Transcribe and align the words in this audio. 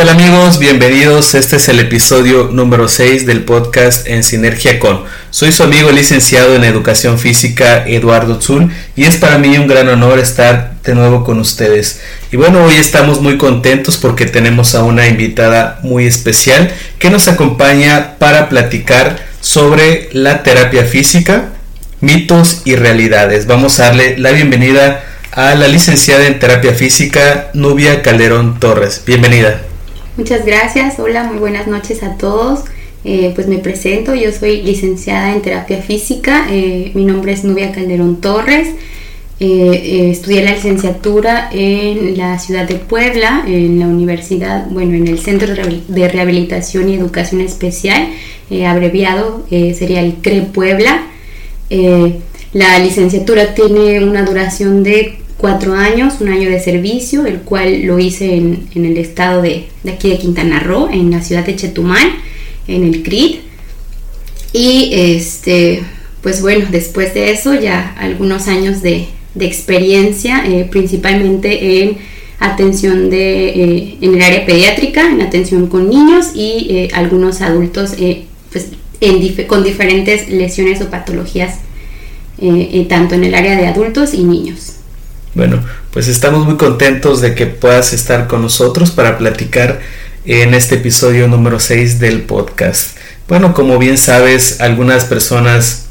¿Qué 0.00 0.06
tal 0.06 0.18
amigos? 0.18 0.58
Bienvenidos. 0.58 1.34
Este 1.34 1.56
es 1.56 1.68
el 1.68 1.78
episodio 1.78 2.48
número 2.50 2.88
6 2.88 3.26
del 3.26 3.44
podcast 3.44 4.06
En 4.06 4.24
Sinergia 4.24 4.78
con. 4.78 5.04
Soy 5.28 5.52
su 5.52 5.62
amigo 5.62 5.92
licenciado 5.92 6.54
en 6.54 6.64
Educación 6.64 7.18
Física 7.18 7.86
Eduardo 7.86 8.40
Zul 8.40 8.72
y 8.96 9.04
es 9.04 9.18
para 9.18 9.36
mí 9.36 9.58
un 9.58 9.66
gran 9.66 9.90
honor 9.90 10.18
estar 10.18 10.72
de 10.82 10.94
nuevo 10.94 11.22
con 11.22 11.38
ustedes. 11.38 12.00
Y 12.32 12.38
bueno, 12.38 12.64
hoy 12.64 12.76
estamos 12.76 13.20
muy 13.20 13.36
contentos 13.36 13.98
porque 13.98 14.24
tenemos 14.24 14.74
a 14.74 14.84
una 14.84 15.06
invitada 15.06 15.78
muy 15.82 16.06
especial 16.06 16.72
que 16.98 17.10
nos 17.10 17.28
acompaña 17.28 18.16
para 18.18 18.48
platicar 18.48 19.22
sobre 19.42 20.08
la 20.12 20.42
terapia 20.42 20.84
física, 20.86 21.50
mitos 22.00 22.62
y 22.64 22.74
realidades. 22.74 23.46
Vamos 23.46 23.78
a 23.78 23.88
darle 23.88 24.16
la 24.16 24.30
bienvenida 24.30 25.04
a 25.32 25.54
la 25.54 25.68
licenciada 25.68 26.26
en 26.26 26.38
terapia 26.38 26.72
física 26.72 27.50
Nubia 27.52 28.00
Calderón 28.00 28.58
Torres. 28.60 29.02
Bienvenida. 29.04 29.60
Muchas 30.16 30.44
gracias, 30.44 30.98
hola, 30.98 31.22
muy 31.22 31.38
buenas 31.38 31.68
noches 31.68 32.02
a 32.02 32.16
todos. 32.16 32.64
Eh, 33.04 33.30
pues 33.34 33.46
me 33.46 33.58
presento, 33.58 34.12
yo 34.14 34.32
soy 34.32 34.60
licenciada 34.60 35.32
en 35.32 35.40
terapia 35.40 35.80
física, 35.80 36.48
eh, 36.50 36.90
mi 36.94 37.04
nombre 37.04 37.32
es 37.32 37.44
Nubia 37.44 37.70
Calderón 37.70 38.20
Torres, 38.20 38.68
eh, 39.38 40.10
estudié 40.10 40.42
la 40.42 40.52
licenciatura 40.52 41.48
en 41.52 42.18
la 42.18 42.38
ciudad 42.40 42.66
de 42.68 42.74
Puebla, 42.74 43.44
en 43.46 43.78
la 43.78 43.86
universidad, 43.86 44.66
bueno, 44.68 44.94
en 44.94 45.06
el 45.06 45.20
Centro 45.20 45.54
de 45.54 46.08
Rehabilitación 46.08 46.90
y 46.90 46.94
Educación 46.96 47.40
Especial, 47.40 48.08
abreviado 48.66 49.46
sería 49.48 50.00
el 50.00 50.14
CRE 50.14 50.42
Puebla. 50.42 51.06
la 52.52 52.78
licenciatura 52.80 53.54
tiene 53.54 54.04
una 54.04 54.24
duración 54.24 54.82
de 54.82 55.19
cuatro 55.40 55.74
años, 55.74 56.14
un 56.20 56.28
año 56.28 56.50
de 56.50 56.60
servicio, 56.60 57.24
el 57.26 57.40
cual 57.40 57.82
lo 57.82 57.98
hice 57.98 58.36
en, 58.36 58.68
el 58.74 58.96
estado 58.98 59.42
de, 59.42 59.66
aquí 59.90 60.10
de 60.10 60.18
Quintana 60.18 60.60
Roo, 60.60 60.88
en 60.90 61.10
la 61.10 61.22
ciudad 61.22 61.44
de 61.44 61.56
Chetumal, 61.56 62.08
en 62.68 62.84
el 62.84 63.02
CRID. 63.02 63.36
Y 64.52 64.90
este, 64.92 65.82
pues 66.22 66.42
bueno, 66.42 66.66
después 66.70 67.14
de 67.14 67.30
eso 67.30 67.54
ya 67.54 67.94
algunos 67.98 68.48
años 68.48 68.82
de, 68.82 69.06
experiencia, 69.38 70.44
eh, 70.44 70.66
principalmente 70.70 71.82
en 71.82 71.98
atención 72.40 73.10
de, 73.10 73.48
eh, 73.48 73.98
en 74.00 74.14
el 74.14 74.22
área 74.22 74.44
pediátrica, 74.44 75.08
en 75.08 75.22
atención 75.22 75.68
con 75.68 75.88
niños 75.88 76.32
y 76.34 76.66
eh, 76.68 76.88
algunos 76.92 77.40
adultos 77.40 77.94
pues, 78.50 78.68
con 79.46 79.62
diferentes 79.62 80.28
lesiones 80.28 80.82
o 80.82 80.90
patologías, 80.90 81.60
tanto 82.88 83.14
en 83.14 83.24
el 83.24 83.34
área 83.34 83.56
de 83.56 83.66
adultos 83.66 84.14
y 84.14 84.24
niños. 84.24 84.79
Bueno, 85.34 85.62
pues 85.92 86.08
estamos 86.08 86.44
muy 86.44 86.56
contentos 86.56 87.20
de 87.20 87.34
que 87.34 87.46
puedas 87.46 87.92
estar 87.92 88.26
con 88.26 88.42
nosotros 88.42 88.90
para 88.90 89.16
platicar 89.16 89.80
en 90.24 90.54
este 90.54 90.76
episodio 90.76 91.28
número 91.28 91.60
6 91.60 92.00
del 92.00 92.22
podcast. 92.22 92.96
Bueno, 93.28 93.54
como 93.54 93.78
bien 93.78 93.96
sabes, 93.96 94.60
algunas 94.60 95.04
personas 95.04 95.86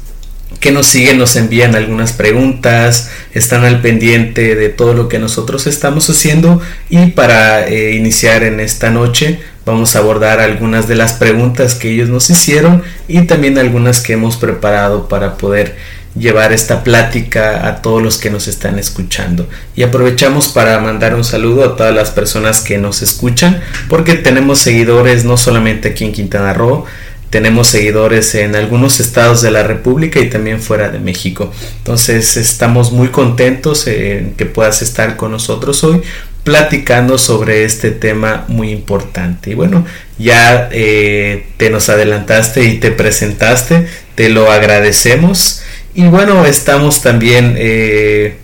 que 0.60 0.72
nos 0.72 0.86
siguen 0.86 1.16
nos 1.16 1.36
envían 1.36 1.74
algunas 1.74 2.12
preguntas, 2.12 3.10
están 3.32 3.64
al 3.64 3.80
pendiente 3.80 4.56
de 4.56 4.68
todo 4.68 4.92
lo 4.92 5.08
que 5.08 5.18
nosotros 5.18 5.66
estamos 5.66 6.10
haciendo 6.10 6.60
y 6.90 7.06
para 7.12 7.66
eh, 7.66 7.94
iniciar 7.94 8.42
en 8.42 8.60
esta 8.60 8.90
noche 8.90 9.40
vamos 9.64 9.96
a 9.96 10.00
abordar 10.00 10.40
algunas 10.40 10.86
de 10.86 10.96
las 10.96 11.14
preguntas 11.14 11.74
que 11.74 11.90
ellos 11.90 12.10
nos 12.10 12.28
hicieron 12.28 12.82
y 13.08 13.22
también 13.22 13.56
algunas 13.56 14.00
que 14.00 14.12
hemos 14.12 14.36
preparado 14.36 15.08
para 15.08 15.38
poder 15.38 15.76
llevar 16.18 16.52
esta 16.52 16.82
plática 16.82 17.66
a 17.66 17.82
todos 17.82 18.02
los 18.02 18.18
que 18.18 18.30
nos 18.30 18.48
están 18.48 18.78
escuchando. 18.78 19.48
Y 19.76 19.82
aprovechamos 19.82 20.48
para 20.48 20.78
mandar 20.80 21.14
un 21.14 21.24
saludo 21.24 21.64
a 21.64 21.76
todas 21.76 21.94
las 21.94 22.10
personas 22.10 22.60
que 22.60 22.78
nos 22.78 23.02
escuchan, 23.02 23.60
porque 23.88 24.14
tenemos 24.14 24.58
seguidores 24.58 25.24
no 25.24 25.36
solamente 25.36 25.90
aquí 25.90 26.04
en 26.04 26.12
Quintana 26.12 26.52
Roo, 26.52 26.84
tenemos 27.30 27.68
seguidores 27.68 28.34
en 28.34 28.56
algunos 28.56 28.98
estados 28.98 29.40
de 29.40 29.52
la 29.52 29.62
República 29.62 30.18
y 30.18 30.28
también 30.28 30.60
fuera 30.60 30.88
de 30.88 30.98
México. 30.98 31.52
Entonces 31.78 32.36
estamos 32.36 32.90
muy 32.90 33.08
contentos 33.08 33.86
en 33.86 34.32
que 34.32 34.46
puedas 34.46 34.82
estar 34.82 35.16
con 35.16 35.30
nosotros 35.30 35.84
hoy 35.84 36.02
platicando 36.42 37.18
sobre 37.18 37.64
este 37.64 37.92
tema 37.92 38.44
muy 38.48 38.70
importante. 38.70 39.50
Y 39.50 39.54
bueno, 39.54 39.86
ya 40.18 40.68
eh, 40.72 41.46
te 41.56 41.70
nos 41.70 41.88
adelantaste 41.88 42.64
y 42.64 42.78
te 42.78 42.90
presentaste, 42.90 43.86
te 44.16 44.28
lo 44.28 44.50
agradecemos. 44.50 45.62
Y 45.94 46.04
bueno, 46.04 46.44
estamos 46.44 47.02
también 47.02 47.56
eh, 47.58 48.36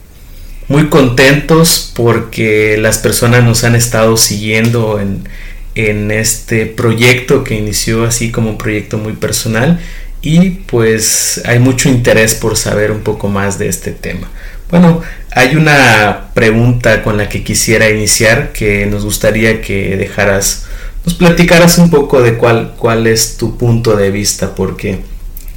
muy 0.68 0.88
contentos 0.88 1.92
porque 1.94 2.76
las 2.76 2.98
personas 2.98 3.44
nos 3.44 3.62
han 3.64 3.76
estado 3.76 4.16
siguiendo 4.16 5.00
en, 5.00 5.24
este 6.10 6.64
proyecto 6.64 7.44
que 7.44 7.54
inició 7.54 8.04
así 8.04 8.32
como 8.32 8.48
un 8.48 8.56
proyecto 8.56 8.96
muy 8.96 9.12
personal 9.12 9.78
y 10.22 10.48
pues 10.50 11.42
hay 11.44 11.58
mucho 11.58 11.90
interés 11.90 12.34
por 12.34 12.56
saber 12.56 12.90
un 12.90 13.00
poco 13.00 13.28
más 13.28 13.58
de 13.58 13.68
este 13.68 13.90
tema. 13.92 14.30
Bueno, 14.70 15.02
hay 15.32 15.54
una 15.54 16.30
pregunta 16.32 17.02
con 17.02 17.18
la 17.18 17.28
que 17.28 17.44
quisiera 17.44 17.90
iniciar 17.90 18.52
que 18.52 18.86
nos 18.86 19.04
gustaría 19.04 19.60
que 19.60 19.98
dejaras, 19.98 20.64
nos 21.04 21.14
platicaras 21.14 21.76
un 21.76 21.90
poco 21.90 22.22
de 22.22 22.38
cuál, 22.38 22.74
cuál 22.78 23.06
es 23.06 23.36
tu 23.36 23.58
punto 23.58 23.96
de 23.96 24.10
vista, 24.10 24.54
porque 24.54 25.00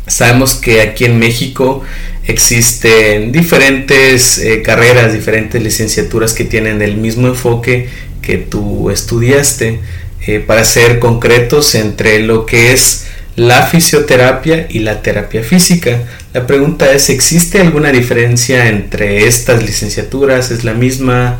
Sabemos 0.09 0.55
que 0.55 0.81
aquí 0.81 1.05
en 1.05 1.17
México 1.17 1.83
existen 2.25 3.31
diferentes 3.31 4.37
eh, 4.37 4.61
carreras, 4.61 5.13
diferentes 5.13 5.61
licenciaturas 5.61 6.33
que 6.33 6.43
tienen 6.43 6.81
el 6.81 6.97
mismo 6.97 7.27
enfoque 7.27 7.89
que 8.21 8.37
tú 8.37 8.89
estudiaste. 8.89 9.79
Eh, 10.27 10.39
para 10.39 10.65
ser 10.65 10.99
concretos 10.99 11.75
entre 11.75 12.19
lo 12.19 12.45
que 12.45 12.73
es 12.73 13.05
la 13.35 13.65
fisioterapia 13.65 14.67
y 14.69 14.79
la 14.79 15.01
terapia 15.01 15.43
física. 15.43 16.03
La 16.33 16.45
pregunta 16.45 16.91
es, 16.91 17.09
¿existe 17.09 17.61
alguna 17.61 17.91
diferencia 17.91 18.67
entre 18.67 19.25
estas 19.27 19.63
licenciaturas? 19.63 20.51
¿Es 20.51 20.65
la 20.65 20.73
misma? 20.73 21.39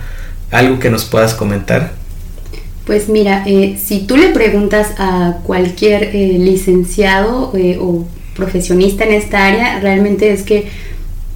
¿Algo 0.49 0.79
que 0.79 0.89
nos 0.89 1.03
puedas 1.05 1.33
comentar? 1.33 1.91
Pues 2.85 3.09
mira, 3.09 3.43
eh, 3.45 3.77
si 3.79 4.07
tú 4.07 4.15
le 4.15 4.29
preguntas 4.29 4.87
a 4.97 5.39
cualquier 5.43 6.15
licenciado 6.15 7.51
o 7.79 8.07
profesionista 8.35 9.03
en 9.03 9.13
esta 9.13 9.45
área, 9.45 9.79
realmente 9.79 10.31
es 10.31 10.43
que 10.43 10.67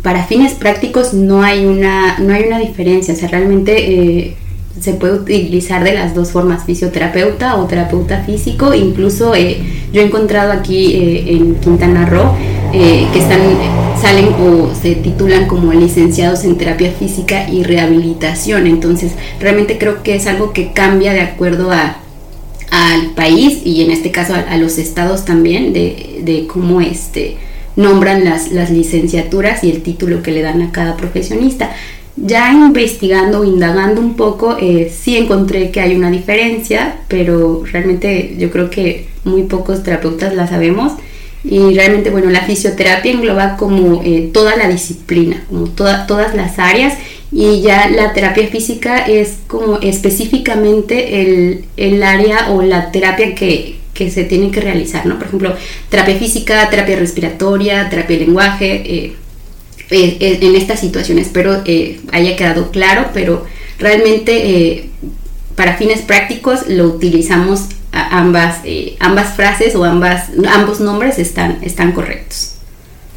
para 0.04 0.26
fines 0.26 0.54
prácticos 0.54 1.14
no 1.14 1.42
hay 1.42 1.66
una, 1.66 2.20
no 2.20 2.34
hay 2.34 2.44
una 2.44 2.60
diferencia, 2.60 3.14
o 3.14 3.18
sea, 3.18 3.30
realmente 3.30 3.94
eh, 3.94 4.36
se 4.80 4.94
puede 4.94 5.14
utilizar 5.14 5.84
de 5.84 5.94
las 5.94 6.14
dos 6.14 6.32
formas, 6.32 6.66
fisioterapeuta 6.66 7.56
o 7.56 7.66
terapeuta 7.66 8.24
físico, 8.24 8.74
incluso 8.74 9.34
eh, 9.34 9.62
yo 9.94 10.02
he 10.02 10.06
encontrado 10.06 10.52
aquí 10.52 10.94
eh, 10.94 11.36
en 11.36 11.56
Quintana 11.56 12.06
Roo 12.06 12.36
que 12.74 13.20
están, 13.20 13.40
salen 14.02 14.30
o 14.34 14.74
se 14.74 14.96
titulan 14.96 15.46
como 15.46 15.72
licenciados 15.74 16.44
en 16.44 16.58
terapia 16.58 16.92
física 16.92 17.48
y 17.48 17.62
rehabilitación, 17.62 18.66
entonces 18.66 19.12
realmente 19.40 19.78
creo 19.78 20.02
que 20.02 20.16
es 20.16 20.26
algo 20.26 20.54
que 20.54 20.72
cambia 20.74 21.14
de 21.14 21.22
acuerdo 21.22 21.72
a 21.72 21.98
al 22.74 23.12
país 23.12 23.62
y 23.64 23.84
en 23.84 23.92
este 23.92 24.10
caso 24.10 24.34
a, 24.34 24.58
los 24.58 24.80
estados 24.80 25.26
también 25.26 25.74
de, 25.74 26.48
cómo 26.52 26.82
este, 26.82 27.38
nombran 27.76 28.26
las, 28.26 28.52
las, 28.52 28.72
licenciaturas 28.72 29.64
y 29.64 29.70
el 29.70 29.84
título 29.84 30.24
que 30.24 30.32
le 30.32 30.42
dan 30.42 30.60
a 30.64 30.72
cada 30.72 30.98
profesionista. 30.98 31.70
Ya 32.16 32.52
investigando, 32.52 33.44
indagando 33.44 34.02
un 34.02 34.16
poco, 34.16 34.58
eh, 34.60 34.92
sí 34.92 35.18
encontré 35.18 35.70
que 35.70 35.82
hay 35.82 35.96
una 35.96 36.10
diferencia, 36.10 36.98
pero 37.08 37.64
realmente 37.72 38.36
yo 38.40 38.50
creo 38.50 38.72
que 38.72 39.06
muy 39.24 39.44
pocos 39.44 39.84
terapeutas 39.84 40.34
la 40.34 40.48
sabemos. 40.48 40.94
Y 41.44 41.76
realmente, 41.76 42.10
bueno, 42.10 42.32
la 42.32 42.42
fisioterapia 42.42 43.12
engloba 43.12 43.56
como 43.56 44.02
eh, 44.04 44.32
toda 44.34 44.56
la 44.56 44.68
disciplina, 44.68 45.44
como 45.48 45.66
todas 45.68 46.34
las 46.34 46.58
áreas 46.58 46.96
y 47.36 47.62
ya 47.62 47.90
la 47.90 48.14
terapia 48.14 48.48
física 48.48 49.00
es 49.00 49.38
como 49.48 49.80
específicamente 49.80 51.22
el, 51.22 51.66
el 51.78 52.04
área 52.04 52.52
o 52.52 52.62
la 52.62 52.92
terapia 52.92 53.34
que, 53.34 53.80
que, 53.96 54.12
se 54.12 54.24
tiene 54.24 54.52
que 54.52 54.62
realizar, 54.62 55.08
¿no? 55.08 55.18
Por 55.18 55.28
ejemplo, 55.28 55.56
terapia 55.90 56.16
física, 56.18 56.70
terapia 56.70 56.96
respiratoria, 56.96 57.90
terapia 57.90 58.20
de 58.20 58.26
lenguaje, 58.26 58.74
eh, 58.86 59.16
eh, 59.90 60.18
eh, 60.20 60.40
en 60.42 60.56
estas 60.56 60.80
situaciones 60.80 61.28
espero 61.28 61.64
haya 62.12 62.36
quedado 62.36 62.70
claro, 62.70 63.08
pero 63.16 63.46
realmente 63.80 64.90
para 65.56 65.76
fines 65.76 66.02
prácticos 66.02 66.68
lo 66.68 66.86
utilizamos 66.86 67.62
ambas, 67.92 68.60
ambas 69.00 69.36
frases 69.36 69.76
o 69.76 69.84
ambas, 69.84 70.30
ambos 70.48 70.80
nombres 70.80 71.18
están, 71.18 71.58
están 71.64 71.94
correctos. 71.94 72.56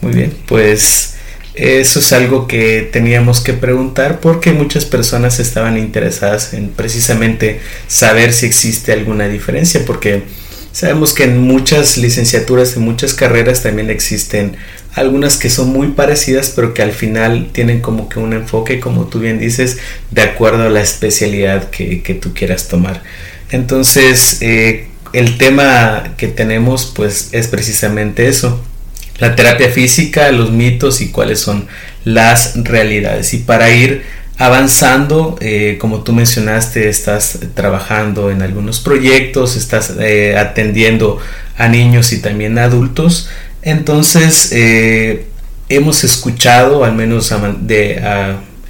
Muy 0.00 0.12
bien, 0.14 0.32
pues 0.48 1.15
eso 1.56 2.00
es 2.00 2.12
algo 2.12 2.46
que 2.46 2.86
teníamos 2.92 3.40
que 3.40 3.54
preguntar 3.54 4.20
porque 4.20 4.52
muchas 4.52 4.84
personas 4.84 5.40
estaban 5.40 5.78
interesadas 5.78 6.52
en 6.52 6.68
precisamente 6.68 7.60
saber 7.88 8.34
si 8.34 8.44
existe 8.44 8.92
alguna 8.92 9.26
diferencia 9.26 9.82
porque 9.86 10.24
sabemos 10.72 11.14
que 11.14 11.24
en 11.24 11.38
muchas 11.38 11.96
licenciaturas, 11.96 12.76
en 12.76 12.82
muchas 12.82 13.14
carreras 13.14 13.62
también 13.62 13.88
existen 13.88 14.56
algunas 14.94 15.38
que 15.38 15.48
son 15.48 15.70
muy 15.70 15.88
parecidas 15.88 16.52
pero 16.54 16.74
que 16.74 16.82
al 16.82 16.92
final 16.92 17.48
tienen 17.52 17.80
como 17.80 18.10
que 18.10 18.18
un 18.18 18.34
enfoque, 18.34 18.78
como 18.78 19.06
tú 19.06 19.20
bien 19.20 19.38
dices, 19.38 19.78
de 20.10 20.22
acuerdo 20.22 20.64
a 20.64 20.70
la 20.70 20.82
especialidad 20.82 21.70
que, 21.70 22.18
tú 22.20 22.34
quieras 22.34 22.68
tomar. 22.68 23.02
Entonces, 23.50 24.38
eh, 24.42 24.88
el 25.14 25.38
tema 25.38 26.14
que 26.18 26.28
tenemos 26.28 26.92
pues 26.94 27.30
es 27.32 27.48
precisamente 27.48 28.28
eso, 28.28 28.62
la 29.18 29.34
terapia 29.34 29.70
física, 29.70 30.30
los 30.32 30.50
mitos 30.50 31.00
y 31.00 31.08
cuáles 31.10 31.40
son 31.40 31.66
las 32.04 32.54
realidades. 32.56 33.32
Y 33.34 33.38
para 33.38 33.70
ir 33.70 34.02
avanzando, 34.38 35.38
eh, 35.40 35.78
como 35.80 36.02
tú 36.02 36.12
mencionaste, 36.12 36.88
estás 36.88 37.38
trabajando 37.54 38.30
en 38.30 38.42
algunos 38.42 38.80
proyectos, 38.80 39.56
estás 39.56 39.94
eh, 39.98 40.36
atendiendo 40.36 41.18
a 41.56 41.68
niños 41.68 42.12
y 42.12 42.20
también 42.20 42.58
a 42.58 42.64
adultos. 42.64 43.30
Entonces, 43.62 44.50
eh, 44.52 45.26
hemos 45.68 46.04
escuchado, 46.04 46.84
al 46.84 46.94
menos 46.94 47.32
de, 47.60 47.96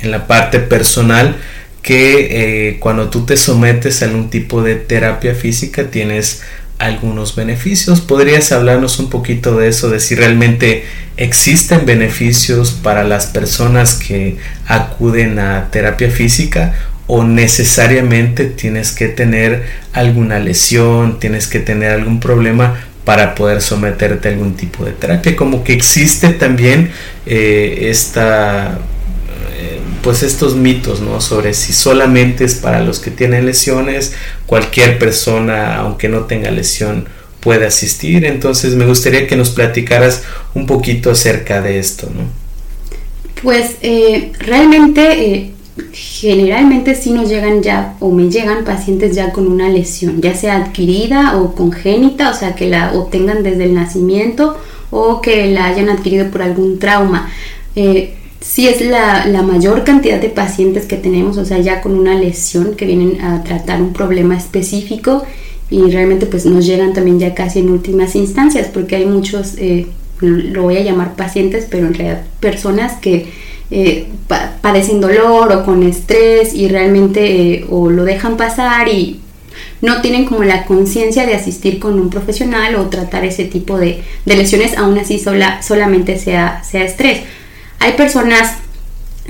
en 0.00 0.10
la 0.10 0.26
parte 0.26 0.60
personal, 0.60 1.36
que 1.82 2.78
cuando 2.80 3.10
tú 3.10 3.26
te 3.26 3.36
sometes 3.36 4.02
a 4.02 4.06
algún 4.06 4.28
tipo 4.28 4.60
de 4.60 4.74
terapia 4.74 5.36
física 5.36 5.84
tienes 5.84 6.42
algunos 6.78 7.34
beneficios. 7.34 8.00
¿Podrías 8.00 8.52
hablarnos 8.52 8.98
un 8.98 9.10
poquito 9.10 9.56
de 9.56 9.68
eso, 9.68 9.90
de 9.90 10.00
si 10.00 10.14
realmente 10.14 10.84
existen 11.16 11.86
beneficios 11.86 12.72
para 12.72 13.04
las 13.04 13.26
personas 13.26 13.94
que 13.94 14.36
acuden 14.66 15.38
a 15.38 15.70
terapia 15.70 16.10
física 16.10 16.74
o 17.06 17.24
necesariamente 17.24 18.46
tienes 18.46 18.92
que 18.92 19.08
tener 19.08 19.64
alguna 19.92 20.38
lesión, 20.38 21.18
tienes 21.20 21.46
que 21.46 21.60
tener 21.60 21.92
algún 21.92 22.20
problema 22.20 22.76
para 23.04 23.36
poder 23.36 23.62
someterte 23.62 24.28
a 24.28 24.32
algún 24.32 24.56
tipo 24.56 24.84
de 24.84 24.92
terapia? 24.92 25.36
Como 25.36 25.62
que 25.62 25.72
existe 25.72 26.30
también 26.30 26.90
eh, 27.24 27.88
esta 27.90 28.78
pues 30.06 30.22
estos 30.22 30.54
mitos, 30.54 31.00
¿no? 31.00 31.20
Sobre 31.20 31.52
si 31.52 31.72
solamente 31.72 32.44
es 32.44 32.54
para 32.54 32.80
los 32.80 33.00
que 33.00 33.10
tienen 33.10 33.44
lesiones, 33.44 34.12
cualquier 34.46 35.00
persona, 35.00 35.78
aunque 35.78 36.08
no 36.08 36.26
tenga 36.26 36.48
lesión, 36.52 37.08
puede 37.40 37.66
asistir. 37.66 38.24
Entonces 38.24 38.76
me 38.76 38.86
gustaría 38.86 39.26
que 39.26 39.34
nos 39.34 39.50
platicaras 39.50 40.22
un 40.54 40.64
poquito 40.64 41.10
acerca 41.10 41.60
de 41.60 41.80
esto, 41.80 42.08
¿no? 42.14 42.22
Pues 43.42 43.78
eh, 43.82 44.30
realmente, 44.38 45.32
eh, 45.32 45.50
generalmente 45.90 46.94
sí 46.94 47.10
nos 47.10 47.28
llegan 47.28 47.64
ya, 47.64 47.96
o 47.98 48.12
me 48.12 48.30
llegan 48.30 48.64
pacientes 48.64 49.16
ya 49.16 49.32
con 49.32 49.48
una 49.48 49.68
lesión, 49.70 50.20
ya 50.22 50.36
sea 50.36 50.54
adquirida 50.54 51.36
o 51.36 51.56
congénita, 51.56 52.30
o 52.30 52.34
sea, 52.34 52.54
que 52.54 52.68
la 52.68 52.92
obtengan 52.92 53.42
desde 53.42 53.64
el 53.64 53.74
nacimiento 53.74 54.56
o 54.90 55.20
que 55.20 55.48
la 55.48 55.64
hayan 55.64 55.88
adquirido 55.88 56.30
por 56.30 56.42
algún 56.42 56.78
trauma. 56.78 57.28
Eh, 57.74 58.14
sí 58.40 58.68
es 58.68 58.80
la, 58.80 59.26
mayor 59.42 59.84
cantidad 59.84 60.20
de 60.20 60.28
pacientes 60.28 60.86
que 60.86 60.96
tenemos, 60.96 61.38
o 61.38 61.44
sea, 61.44 61.58
ya 61.58 61.80
con 61.80 61.92
una 61.98 62.14
lesión 62.14 62.74
que 62.74 62.86
vienen 62.86 63.20
a 63.20 63.42
tratar 63.42 63.80
un 63.82 63.92
problema 63.92 64.36
específico 64.36 65.24
y 65.70 65.90
realmente 65.90 66.26
pues 66.26 66.46
nos 66.46 66.64
llegan 66.64 66.92
también 66.92 67.18
ya 67.18 67.34
casi 67.34 67.58
en 67.58 67.70
últimas 67.70 68.14
instancias 68.14 68.68
porque 68.72 68.96
hay 68.96 69.06
muchos, 69.06 69.54
eh, 69.58 69.86
lo 70.20 70.62
voy 70.62 70.76
a 70.76 70.82
llamar 70.82 71.16
pacientes, 71.16 71.66
pero 71.68 71.86
en 71.86 71.94
realidad 71.94 72.22
personas 72.40 72.94
que 72.94 73.26
eh, 73.70 74.06
padecen 74.60 75.00
dolor 75.00 75.52
o 75.52 75.64
con 75.64 75.82
estrés 75.82 76.54
y 76.54 76.68
realmente 76.68 77.54
eh, 77.54 77.66
o 77.68 77.90
lo 77.90 78.04
dejan 78.04 78.36
pasar 78.36 78.88
y 78.88 79.20
no 79.80 80.00
tienen 80.00 80.24
como 80.24 80.44
la 80.44 80.64
conciencia 80.66 81.26
de 81.26 81.34
asistir 81.34 81.78
con 81.78 81.98
un 81.98 82.08
profesional 82.10 82.76
o 82.76 82.86
tratar 82.86 83.24
ese 83.24 83.44
tipo 83.44 83.78
de, 83.78 84.02
lesiones, 84.24 84.76
aún 84.76 84.98
así 84.98 85.18
sola, 85.18 85.62
solamente 85.62 86.18
sea, 86.18 86.62
sea 86.64 86.84
estrés. 86.84 87.20
Hay 87.78 87.92
personas 87.92 88.58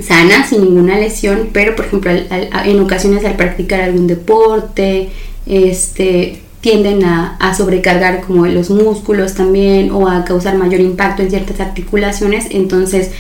sanas, 0.01 0.51
sin 0.51 0.63
ninguna 0.63 0.99
lesión, 0.99 1.51
pero 1.53 1.75
por 1.75 1.87
ejemplo 1.87 2.11
en 2.11 2.81
ocasiones 2.81 3.25
al 3.25 3.37
practicar 3.37 3.81
algún 3.81 4.07
deporte, 4.07 5.09
este, 5.47 6.41
tienden 6.61 7.05
a, 7.05 7.55
sobrecargar 7.57 8.23
como 8.23 8.47
los 8.47 8.71
músculos 8.71 9.35
también 9.35 9.91
o 9.91 10.09
a 10.09 10.25
causar 10.25 10.57
mayor 10.57 10.81
impacto 10.81 11.23
en 11.23 11.31
ciertas 11.31 11.61
articulaciones, 11.61 12.47
entonces 12.51 13.11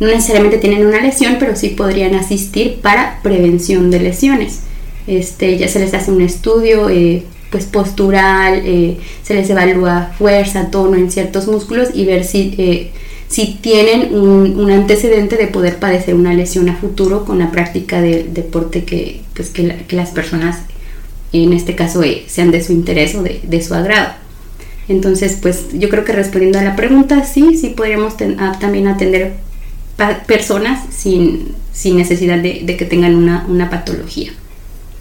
no 0.00 0.08
necesariamente 0.08 0.58
tienen 0.58 0.86
una 0.86 1.00
lesión, 1.00 1.36
pero 1.38 1.54
sí 1.54 1.68
podrían 1.68 2.14
asistir 2.14 2.80
para 2.80 3.20
prevención 3.22 3.90
de 3.90 4.00
lesiones. 4.00 4.60
Este, 5.06 5.58
ya 5.58 5.68
se 5.68 5.80
les 5.80 5.92
hace 5.92 6.10
un 6.10 6.22
estudio 6.22 6.88
eh, 6.88 7.22
pues 7.50 7.66
postural, 7.66 8.62
eh, 8.64 8.96
se 9.22 9.34
les 9.34 9.48
evalúa 9.50 10.12
fuerza, 10.18 10.70
tono 10.70 10.96
en 10.96 11.10
ciertos 11.10 11.46
músculos 11.46 11.90
y 11.92 12.06
ver 12.06 12.24
si 12.24 12.54
eh, 12.58 12.90
si 13.34 13.58
tienen 13.60 14.14
un, 14.14 14.70
antecedente 14.70 15.36
de 15.36 15.48
poder 15.48 15.78
padecer 15.78 16.14
una 16.14 16.32
lesión 16.32 16.68
a 16.68 16.76
futuro 16.76 17.24
con 17.24 17.40
la 17.40 17.50
práctica 17.50 18.00
del 18.00 18.32
deporte 18.32 18.84
que, 18.84 19.22
pues, 19.34 19.50
que, 19.50 19.76
las 19.90 20.10
personas, 20.10 20.58
en 21.32 21.52
este 21.52 21.74
caso, 21.74 22.04
eh, 22.04 22.22
sean 22.28 22.52
de 22.52 22.62
su 22.62 22.72
interés 22.72 23.16
o 23.16 23.24
de, 23.24 23.62
su 23.62 23.74
agrado. 23.74 24.12
Entonces, 24.88 25.38
pues 25.42 25.64
yo 25.72 25.88
creo 25.88 26.04
que 26.04 26.12
respondiendo 26.12 26.60
a 26.60 26.62
la 26.62 26.76
pregunta, 26.76 27.24
sí, 27.24 27.58
sí 27.58 27.70
podríamos 27.70 28.16
también 28.16 28.86
atender 28.86 29.32
personas 30.28 30.84
sin, 30.96 31.56
necesidad 31.96 32.38
de, 32.38 32.76
que 32.78 32.84
tengan 32.84 33.16
una, 33.16 33.68
patología. 33.68 34.32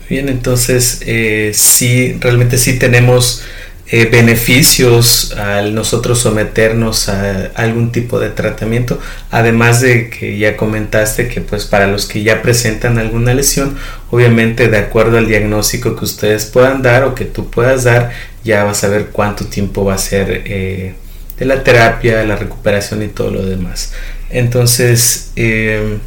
Bien, 0.09 0.27
entonces 0.27 1.03
eh, 1.05 1.51
sí, 1.53 2.13
realmente 2.19 2.57
sí 2.57 2.79
tenemos 2.79 3.43
eh, 3.85 4.05
beneficios 4.05 5.33
al 5.33 5.75
nosotros 5.75 6.19
someternos 6.19 7.09
a 7.09 7.47
algún 7.55 7.91
tipo 7.91 8.19
de 8.19 8.29
tratamiento, 8.29 8.99
además 9.29 9.81
de 9.81 10.09
que 10.09 10.37
ya 10.37 10.55
comentaste 10.55 11.27
que 11.27 11.41
pues 11.41 11.65
para 11.65 11.87
los 11.87 12.05
que 12.05 12.23
ya 12.23 12.41
presentan 12.41 12.97
alguna 12.97 13.33
lesión, 13.33 13.77
obviamente 14.09 14.69
de 14.69 14.77
acuerdo 14.77 15.17
al 15.17 15.27
diagnóstico 15.27 15.97
que 15.97 16.05
ustedes 16.05 16.45
puedan 16.45 16.81
dar 16.81 17.03
o 17.03 17.13
que 17.13 17.25
tú 17.25 17.49
puedas 17.49 17.83
dar, 17.83 18.11
ya 18.43 18.63
vas 18.63 18.83
a 18.85 18.87
ver 18.87 19.07
cuánto 19.07 19.45
tiempo 19.45 19.83
va 19.83 19.95
a 19.95 19.97
ser 19.99 20.43
eh, 20.45 20.93
de 21.37 21.45
la 21.45 21.63
terapia, 21.63 22.23
la 22.23 22.37
recuperación 22.37 23.03
y 23.03 23.07
todo 23.07 23.31
lo 23.31 23.45
demás. 23.45 23.93
Entonces, 24.29 25.31
eh, 25.35 25.97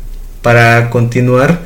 para 0.41 0.89
continuar, 0.89 1.61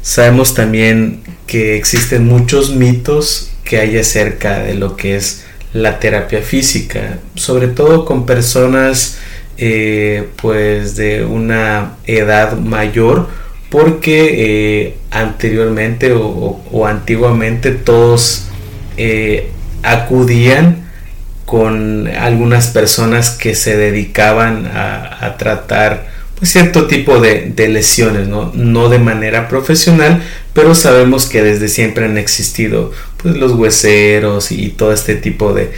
sabemos 0.00 0.54
también 0.54 1.22
que 1.48 1.76
existen 1.76 2.24
muchos 2.24 2.70
mitos 2.70 3.50
que 3.64 3.80
hay 3.80 3.98
acerca 3.98 4.60
de 4.60 4.74
lo 4.74 4.96
que 4.96 5.16
es 5.16 5.45
la 5.76 5.98
terapia 5.98 6.40
física, 6.40 7.18
sobre 7.34 7.68
todo 7.68 8.04
con 8.04 8.26
personas 8.26 9.18
eh, 9.58 10.28
pues 10.36 10.96
de 10.96 11.24
una 11.24 11.96
edad 12.04 12.56
mayor, 12.58 13.28
porque 13.68 14.86
eh, 14.86 14.96
anteriormente 15.10 16.12
o, 16.12 16.86
antiguamente 16.86 17.72
todos 17.72 18.46
eh, 18.96 19.50
acudían 19.82 20.86
con 21.44 22.08
algunas 22.08 22.68
personas 22.68 23.30
que 23.30 23.54
se 23.54 23.76
dedicaban 23.76 24.66
a 24.66 25.36
tratar 25.38 26.15
pues, 26.38 26.52
cierto 26.52 26.86
tipo 26.86 27.18
de, 27.18 27.52
lesiones, 27.68 28.28
¿no? 28.28 28.52
¿no? 28.54 28.88
de 28.88 28.98
manera 28.98 29.48
profesional, 29.48 30.22
pero 30.52 30.74
sabemos 30.74 31.26
que 31.26 31.42
desde 31.42 31.68
siempre 31.68 32.04
han 32.04 32.18
existido 32.18 32.92
pues, 33.16 33.36
los 33.36 33.52
hueseros 33.52 34.52
y 34.52 34.68
todo 34.68 34.92
este 34.92 35.16
tipo 35.16 35.52
de, 35.52 35.72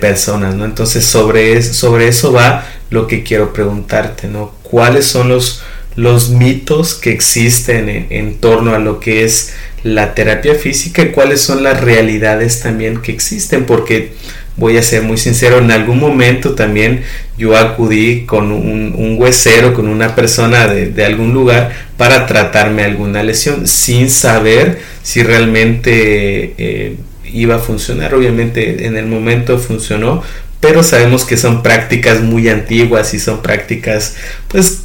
personas, 0.00 0.54
¿no? 0.54 0.64
Entonces 0.64 1.04
sobre, 1.04 1.62
sobre 1.62 2.08
eso 2.08 2.32
va 2.32 2.66
lo 2.88 3.06
que 3.06 3.22
quiero 3.22 3.52
preguntarte, 3.52 4.28
¿no? 4.28 4.54
¿Cuáles 4.62 5.04
son 5.04 5.28
los, 5.28 5.62
los 5.94 6.30
mitos 6.30 6.94
que 6.94 7.10
existen 7.10 7.90
en, 7.90 8.06
en, 8.08 8.34
torno 8.36 8.74
a 8.74 8.78
lo 8.78 8.98
que 8.98 9.24
es 9.24 9.52
la 9.82 10.14
terapia 10.14 10.54
física 10.54 11.02
y 11.02 11.10
cuáles 11.10 11.42
son 11.42 11.62
las 11.62 11.82
realidades 11.82 12.60
también 12.60 13.02
que 13.02 13.12
existen? 13.12 13.66
Porque 13.66 14.14
voy 14.56 14.76
a 14.76 14.82
ser 14.82 15.02
muy 15.02 15.16
sincero, 15.16 15.58
en 15.58 15.70
algún 15.70 15.98
momento 15.98 16.54
también 16.54 17.02
yo 17.36 17.56
acudí 17.56 18.24
con 18.24 18.52
un, 18.52 19.16
huesero, 19.18 19.74
con 19.74 19.88
una 19.88 20.14
persona 20.14 20.68
de, 20.68 21.04
algún 21.04 21.32
lugar 21.32 21.72
para 21.96 22.26
tratarme 22.26 22.84
alguna 22.84 23.22
lesión 23.22 23.66
sin 23.66 24.10
saber 24.10 24.80
si 25.02 25.22
realmente 25.22 26.54
eh, 26.56 26.96
iba 27.24 27.56
a 27.56 27.58
funcionar. 27.58 28.14
Obviamente 28.14 28.86
en 28.86 28.96
el 28.96 29.06
momento 29.06 29.58
funcionó, 29.58 30.22
pero 30.60 30.82
sabemos 30.82 31.24
que 31.24 31.36
son 31.36 31.62
prácticas 31.62 32.20
muy 32.20 32.48
antiguas 32.48 33.12
y 33.14 33.18
son 33.18 33.42
prácticas 33.42 34.16
pues 34.48 34.84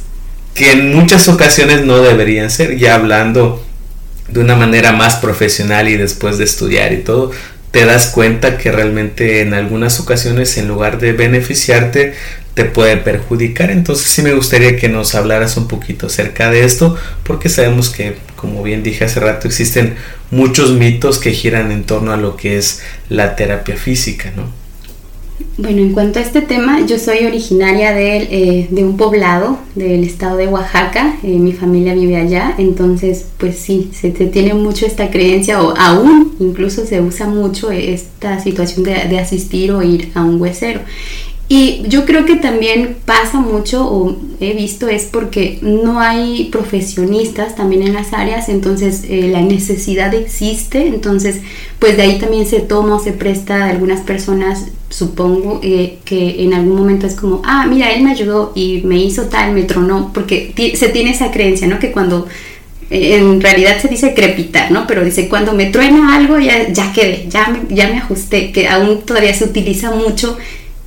que 0.54 0.72
en 0.72 0.94
muchas 0.94 1.28
ocasiones 1.28 1.84
no 1.84 1.98
deberían 1.98 2.50
ser, 2.50 2.76
ya 2.76 2.96
hablando 2.96 3.64
de 4.28 4.40
una 4.40 4.56
manera 4.56 4.92
más 4.92 5.16
profesional 5.16 5.88
y 5.88 5.96
después 5.96 6.38
de 6.38 6.44
estudiar 6.44 6.92
y 6.92 6.98
todo, 6.98 7.30
te 7.70 7.84
das 7.84 8.08
cuenta 8.08 8.58
que 8.58 8.72
realmente 8.72 9.42
en 9.42 9.54
algunas 9.54 10.00
ocasiones 10.00 10.56
en 10.56 10.68
lugar 10.68 10.98
de 10.98 11.12
beneficiarte 11.12 12.14
te 12.54 12.64
puede 12.64 12.96
perjudicar. 12.96 13.70
Entonces 13.70 14.08
sí 14.08 14.22
me 14.22 14.34
gustaría 14.34 14.76
que 14.76 14.88
nos 14.88 15.14
hablaras 15.14 15.56
un 15.56 15.68
poquito 15.68 16.06
acerca 16.06 16.50
de 16.50 16.64
esto 16.64 16.96
porque 17.22 17.48
sabemos 17.48 17.90
que 17.90 18.16
como 18.36 18.62
bien 18.62 18.82
dije 18.82 19.04
hace 19.04 19.20
rato 19.20 19.46
existen 19.46 19.96
muchos 20.30 20.72
mitos 20.72 21.18
que 21.18 21.32
giran 21.32 21.70
en 21.70 21.84
torno 21.84 22.12
a 22.12 22.16
lo 22.16 22.36
que 22.36 22.58
es 22.58 22.82
la 23.08 23.36
terapia 23.36 23.76
física, 23.76 24.32
¿no? 24.34 24.59
Bueno, 25.60 25.82
en 25.82 25.92
cuanto 25.92 26.18
a 26.18 26.22
este 26.22 26.40
tema, 26.40 26.86
yo 26.86 26.98
soy 26.98 27.26
originaria 27.26 27.92
de, 27.92 28.16
eh, 28.16 28.68
de 28.70 28.82
un 28.82 28.96
poblado 28.96 29.58
del 29.74 30.04
estado 30.04 30.38
de 30.38 30.46
Oaxaca, 30.46 31.18
eh, 31.22 31.38
mi 31.38 31.52
familia 31.52 31.92
vive 31.92 32.16
allá, 32.16 32.54
entonces 32.56 33.26
pues 33.36 33.58
sí, 33.58 33.90
se, 33.92 34.10
tiene 34.10 34.54
mucho 34.54 34.86
esta 34.86 35.10
creencia 35.10 35.62
o 35.62 35.76
aún 35.76 36.32
incluso 36.40 36.86
se 36.86 37.02
usa 37.02 37.26
mucho 37.26 37.70
esta 37.70 38.40
situación 38.40 38.84
de, 38.84 39.06
de 39.06 39.18
asistir 39.18 39.72
o 39.72 39.82
ir 39.82 40.10
a 40.14 40.24
un 40.24 40.40
huesero. 40.40 40.80
Y 41.52 41.82
yo 41.88 42.04
creo 42.04 42.26
que 42.26 42.36
también 42.36 42.98
pasa 43.04 43.40
mucho, 43.40 43.84
o 43.84 44.16
he 44.38 44.52
visto, 44.52 44.86
es 44.86 45.06
porque 45.06 45.58
no 45.62 45.98
hay 45.98 46.44
profesionistas 46.44 47.56
también 47.56 47.82
en 47.82 47.92
las 47.92 48.12
áreas, 48.12 48.48
entonces 48.48 49.02
eh, 49.08 49.30
la 49.32 49.40
necesidad 49.40 50.14
existe, 50.14 50.86
entonces 50.86 51.40
pues 51.80 51.96
de 51.96 52.04
ahí 52.04 52.20
también 52.20 52.46
se 52.46 52.60
toma 52.60 52.94
o 52.94 53.02
se 53.02 53.10
presta 53.10 53.64
a 53.64 53.70
algunas 53.70 54.02
personas, 54.02 54.66
supongo, 54.90 55.58
eh, 55.64 55.98
que 56.04 56.44
en 56.44 56.54
algún 56.54 56.76
momento 56.76 57.08
es 57.08 57.16
como, 57.16 57.42
ah, 57.44 57.66
mira, 57.68 57.90
él 57.94 58.04
me 58.04 58.12
ayudó 58.12 58.52
y 58.54 58.82
me 58.84 58.98
hizo 58.98 59.24
tal, 59.24 59.52
me 59.52 59.64
tronó, 59.64 60.12
porque 60.14 60.54
se 60.76 60.88
tiene 60.90 61.10
esa 61.10 61.32
creencia, 61.32 61.66
¿no? 61.66 61.80
Que 61.80 61.90
cuando 61.90 62.28
eh, 62.90 63.16
en 63.16 63.40
realidad 63.40 63.80
se 63.82 63.88
dice 63.88 64.14
crepitar, 64.14 64.70
¿no? 64.70 64.86
Pero 64.86 65.04
dice, 65.04 65.28
cuando 65.28 65.52
me 65.52 65.66
truena 65.66 66.14
algo 66.14 66.38
ya, 66.38 66.68
ya 66.72 66.92
quedé, 66.92 67.26
ya 67.28 67.48
me, 67.48 67.74
ya 67.74 67.88
me 67.88 67.98
ajusté, 67.98 68.52
que 68.52 68.68
aún 68.68 69.00
todavía 69.00 69.34
se 69.34 69.46
utiliza 69.46 69.90
mucho 69.90 70.38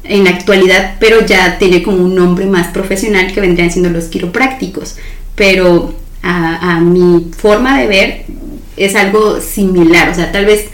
en 0.04 0.26
la 0.26 0.32
actualidad, 0.32 0.96
pero 1.00 1.26
ya 1.26 1.58
tiene 1.58 1.82
como 1.82 2.04
un 2.04 2.16
nombre 2.16 2.46
más 2.46 2.68
profesional 2.68 3.34
que 3.34 3.42
vendrían 3.42 3.72
siendo 3.72 3.90
los 3.90 4.06
quiroprácticos. 4.06 4.96
Pero 5.36 5.94
a, 6.22 6.80
mi 6.80 7.32
forma 7.36 7.80
de 7.80 7.88
ver 7.88 8.26
es 8.78 8.96
algo 8.96 9.42
similar, 9.42 10.10
o 10.10 10.16
sea, 10.16 10.32
tal 10.32 10.46
vez 10.46 10.68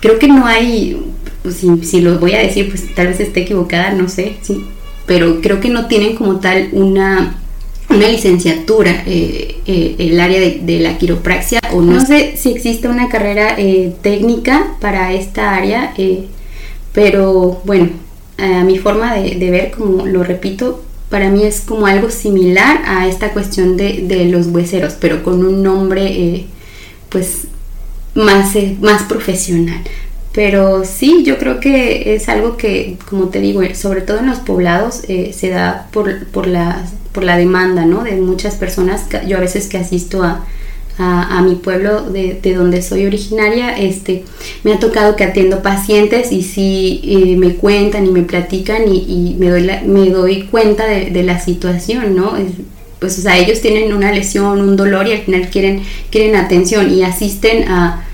creo 0.00 0.18
que 0.18 0.28
no 0.28 0.46
hay, 0.46 1.00
pues, 1.42 1.64
si, 1.82 2.00
lo 2.00 2.18
voy 2.18 2.32
a 2.32 2.38
decir, 2.38 2.68
pues 2.68 2.94
tal 2.94 3.08
vez 3.08 3.20
esté 3.20 3.42
equivocada, 3.42 3.92
no 3.92 4.08
sé, 4.08 4.36
sí, 4.42 4.64
pero 5.06 5.40
creo 5.40 5.60
que 5.60 5.68
no 5.68 5.86
tienen 5.86 6.16
como 6.16 6.40
tal 6.40 6.70
una, 6.72 7.40
una 7.88 8.08
licenciatura 8.08 9.04
eh, 9.06 9.60
eh, 9.66 9.94
el 9.98 10.20
área 10.20 10.40
de, 10.40 10.80
la 10.80 10.98
quiropraxia 10.98 11.60
o 11.72 11.80
no, 11.80 12.04
sé 12.04 12.36
si 12.36 12.50
existe 12.50 12.88
una 12.88 13.08
carrera 13.08 13.54
eh, 13.56 13.94
técnica 14.02 14.76
para 14.80 15.12
esta 15.12 15.54
área, 15.54 15.94
pero 16.92 17.62
bueno, 17.64 17.90
a 18.38 18.64
mi 18.64 18.78
forma 18.78 19.14
de, 19.14 19.50
ver, 19.50 19.70
como 19.70 20.06
lo 20.06 20.24
repito, 20.24 20.82
para 21.08 21.30
mí 21.30 21.44
es 21.44 21.60
como 21.60 21.86
algo 21.86 22.10
similar 22.10 22.82
a 22.86 23.06
esta 23.06 23.32
cuestión 23.32 23.76
de, 23.76 24.28
los 24.30 24.48
hueseros, 24.48 24.94
pero 24.94 25.22
con 25.22 25.44
un 25.44 25.62
nombre 25.62 26.06
eh, 26.06 26.46
pues 27.08 27.46
más, 28.14 28.56
eh, 28.56 28.76
más 28.80 29.02
profesional. 29.04 29.80
Pero 30.32 30.84
sí, 30.84 31.22
yo 31.24 31.38
creo 31.38 31.60
que 31.60 32.16
es 32.16 32.28
algo 32.28 32.56
que, 32.56 32.96
como 33.08 33.28
te 33.28 33.40
digo, 33.40 33.62
sobre 33.74 34.00
todo 34.00 34.18
en 34.18 34.26
los 34.26 34.38
poblados 34.38 35.02
eh, 35.06 35.32
se 35.32 35.50
da 35.50 35.88
por, 35.92 36.26
por, 36.26 36.48
la, 36.48 36.84
por 37.12 37.22
la 37.22 37.36
demanda 37.36 37.84
¿no? 37.84 38.02
de 38.02 38.16
muchas 38.16 38.56
personas. 38.56 39.06
Yo 39.28 39.36
a 39.36 39.40
veces 39.40 39.68
que 39.68 39.78
asisto 39.78 40.24
a, 40.24 40.44
a, 40.98 41.42
mi 41.42 41.56
pueblo 41.56 42.02
de, 42.02 42.40
donde 42.54 42.80
soy 42.80 43.06
originaria, 43.06 43.76
este, 43.76 44.24
me 44.62 44.72
ha 44.72 44.78
tocado 44.78 45.16
que 45.16 45.24
atiendo 45.24 45.62
pacientes 45.62 46.30
y 46.30 46.42
si 46.42 47.00
eh, 47.04 47.36
me 47.36 47.54
cuentan 47.54 48.06
y 48.06 48.10
me 48.10 48.22
platican 48.22 48.82
y, 48.86 49.34
me, 49.38 49.50
doy 49.50 49.68
me 49.86 50.10
doy 50.10 50.42
cuenta 50.44 50.86
de, 50.86 51.22
la 51.24 51.40
situación, 51.40 52.14
¿no? 52.14 52.34
pues, 53.00 53.18
o 53.18 53.22
sea, 53.22 53.38
ellos 53.38 53.60
tienen 53.60 53.92
una 53.92 54.12
lesión, 54.12 54.60
un 54.60 54.76
dolor 54.76 55.08
y 55.08 55.12
al 55.12 55.22
final 55.22 55.48
quieren, 55.50 55.82
quieren 56.10 56.36
atención 56.36 56.92
y 56.92 57.02
asisten 57.02 57.68
a, 57.68 58.04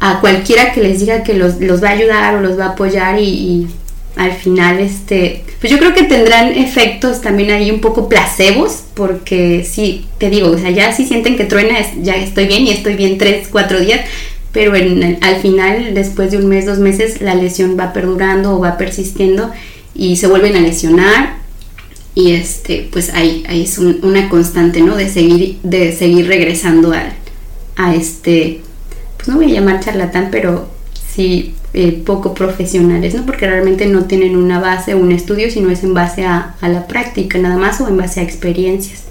a 0.00 0.20
cualquiera 0.20 0.72
que 0.72 0.82
les 0.82 1.00
diga 1.00 1.22
que 1.22 1.34
los, 1.34 1.60
los, 1.60 1.82
va 1.82 1.88
a 1.88 1.92
ayudar 1.92 2.36
o 2.36 2.40
los 2.40 2.58
va 2.58 2.66
a 2.66 2.68
apoyar 2.70 3.18
y 3.18 3.66
al 4.18 4.32
final, 4.32 4.80
este, 4.80 5.44
pues 5.60 5.72
yo 5.72 5.78
creo 5.78 5.94
que 5.94 6.02
tendrán 6.02 6.48
efectos 6.48 7.20
también 7.20 7.52
ahí 7.52 7.70
un 7.70 7.80
poco 7.80 8.08
placebos, 8.08 8.82
porque 8.94 9.64
sí, 9.64 10.06
te 10.18 10.28
digo, 10.28 10.50
o 10.50 10.58
sea, 10.58 10.70
ya 10.70 10.92
si 10.92 11.06
sienten 11.06 11.36
que 11.36 11.44
truena, 11.44 11.76
ya 12.02 12.16
estoy 12.16 12.46
bien 12.46 12.64
y 12.64 12.70
estoy 12.70 12.96
bien 12.96 13.16
tres, 13.16 13.46
cuatro 13.48 13.78
días, 13.78 14.00
pero 14.50 14.72
al 14.74 15.36
final, 15.36 15.94
después 15.94 16.32
de 16.32 16.38
un 16.38 16.48
mes, 16.48 16.66
dos 16.66 16.78
meses, 16.78 17.20
la 17.20 17.36
lesión 17.36 17.76
va 17.78 17.92
perdurando 17.92 18.56
o 18.56 18.58
va 18.58 18.76
persistiendo 18.76 19.52
y 19.94 20.16
se 20.16 20.26
vuelven 20.26 20.56
a 20.56 20.60
lesionar 20.60 21.36
y 22.16 22.32
este, 22.32 22.88
pues 22.90 23.14
ahí, 23.14 23.44
ahí 23.48 23.62
es 23.62 23.78
una 23.78 24.28
constante, 24.28 24.80
¿no? 24.80 24.96
De 24.96 25.08
seguir, 25.08 25.58
de 25.62 25.92
seguir 25.92 26.26
regresando 26.26 26.92
a 27.76 27.94
este, 27.94 28.62
pues 29.16 29.28
no 29.28 29.36
voy 29.36 29.52
a 29.52 29.54
llamar 29.54 29.78
charlatán, 29.78 30.28
pero 30.32 30.68
sí 31.14 31.54
eh, 31.74 32.02
poco 32.04 32.32
profesionales, 32.32 33.14
¿no? 33.14 33.26
Porque 33.26 33.46
realmente 33.46 33.86
no 33.86 34.04
tienen 34.04 34.36
una 34.36 34.58
base 34.58 34.94
o 34.94 34.98
un 34.98 35.12
estudio, 35.12 35.50
sino 35.50 35.70
es 35.70 35.84
en 35.84 35.92
base 35.92 36.24
a, 36.24 36.54
la 36.62 36.86
práctica 36.86 37.38
nada 37.38 37.56
más 37.56 37.80
o 37.80 37.88
en 37.88 37.96
base 37.96 38.20
a 38.20 38.22
experiencias. 38.22 39.04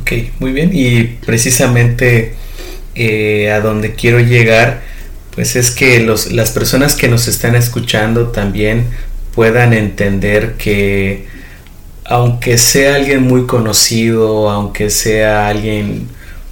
Ok, 0.00 0.12
muy 0.38 0.52
bien. 0.52 0.70
Y 0.72 1.04
precisamente 1.26 2.34
eh, 2.94 3.50
a 3.50 3.60
donde 3.60 3.94
quiero 3.94 4.20
llegar, 4.20 4.82
pues 5.34 5.56
es 5.56 5.72
que 5.72 6.00
los, 6.00 6.32
las 6.32 6.52
personas 6.52 6.94
que 6.94 7.08
nos 7.08 7.26
están 7.26 7.56
escuchando 7.56 8.28
también 8.28 8.84
puedan 9.34 9.72
entender 9.72 10.54
que 10.54 11.26
aunque 12.04 12.58
sea 12.58 12.94
alguien 12.94 13.22
muy 13.22 13.46
conocido, 13.46 14.50
aunque 14.50 14.88
sea 14.88 15.48
alguien 15.48 16.08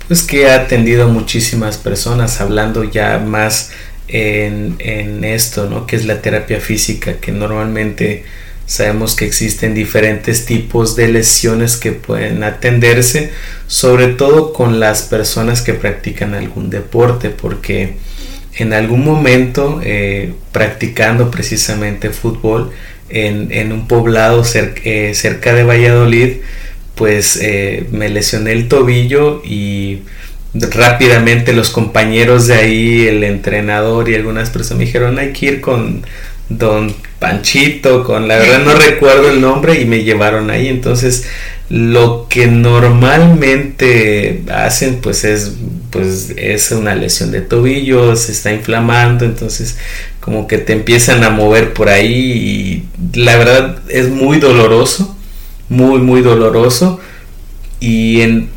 pues 0.06 0.22
que 0.22 0.48
ha 0.48 0.56
atendido 0.56 1.04
a 1.04 1.08
muchísimas 1.08 1.78
personas, 1.78 2.40
hablando 2.40 2.84
ya 2.84 3.18
más 3.18 3.70
en, 4.08 5.24
esto, 5.24 5.68
¿no? 5.68 5.86
Que 5.86 5.96
es 5.96 6.04
la 6.04 6.22
terapia 6.22 6.60
física, 6.60 7.14
que 7.14 7.32
normalmente 7.32 8.24
sabemos 8.66 9.14
que 9.14 9.24
existen 9.24 9.74
diferentes 9.74 10.44
tipos 10.44 10.96
de 10.96 11.08
lesiones 11.08 11.76
que 11.76 11.92
pueden 11.92 12.42
atenderse, 12.42 13.30
sobre 13.66 14.08
todo 14.08 14.52
con 14.52 14.80
las 14.80 15.02
personas 15.02 15.62
que 15.62 15.74
practican 15.74 16.34
algún 16.34 16.70
deporte, 16.70 17.30
porque 17.30 17.94
en 18.54 18.72
algún 18.72 19.04
momento 19.04 19.80
eh, 19.84 20.32
practicando 20.52 21.30
precisamente 21.30 22.10
fútbol 22.10 22.72
en, 23.08 23.72
un 23.72 23.86
poblado 23.86 24.42
eh, 24.54 25.12
cerca 25.14 25.54
de 25.54 25.62
Valladolid, 25.62 26.38
pues 26.96 27.38
eh, 27.40 27.86
me 27.92 28.08
lesioné 28.08 28.52
el 28.52 28.68
tobillo 28.68 29.42
y 29.44 30.00
rápidamente 30.72 31.52
los 31.52 31.70
compañeros 31.70 32.46
de 32.46 32.54
ahí, 32.54 33.06
el 33.06 33.24
entrenador 33.24 34.08
y 34.08 34.14
algunas 34.14 34.50
personas 34.50 34.78
me 34.78 34.84
dijeron 34.86 35.18
hay 35.18 35.32
que 35.32 35.46
ir 35.46 35.60
con 35.60 36.04
don 36.48 36.94
Panchito, 37.18 38.04
con 38.04 38.28
la 38.28 38.36
verdad 38.36 38.64
no 38.64 38.74
recuerdo 38.78 39.30
el 39.30 39.40
nombre 39.40 39.80
y 39.80 39.84
me 39.84 40.04
llevaron 40.04 40.50
ahí. 40.50 40.68
Entonces 40.68 41.24
lo 41.68 42.28
que 42.28 42.46
normalmente 42.46 44.44
hacen 44.52 45.00
pues 45.00 45.24
es 45.24 45.54
pues 45.90 46.34
es 46.36 46.70
una 46.72 46.94
lesión 46.94 47.32
de 47.32 47.40
tobillo, 47.40 48.14
se 48.16 48.32
está 48.32 48.52
inflamando, 48.52 49.24
entonces 49.24 49.78
como 50.20 50.46
que 50.46 50.58
te 50.58 50.72
empiezan 50.72 51.24
a 51.24 51.30
mover 51.30 51.72
por 51.72 51.88
ahí 51.88 52.84
y 53.12 53.18
la 53.18 53.36
verdad 53.36 53.78
es 53.88 54.08
muy 54.10 54.38
doloroso, 54.38 55.16
muy 55.68 56.00
muy 56.00 56.20
doloroso 56.20 57.00
y 57.80 58.22
en, 58.22 58.48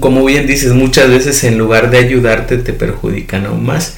como 0.00 0.24
bien 0.24 0.46
dices, 0.46 0.72
muchas 0.72 1.08
veces 1.10 1.44
en 1.44 1.58
lugar 1.58 1.90
de 1.90 1.98
ayudarte 1.98 2.58
te 2.58 2.72
perjudican 2.72 3.46
aún 3.46 3.64
más. 3.64 3.96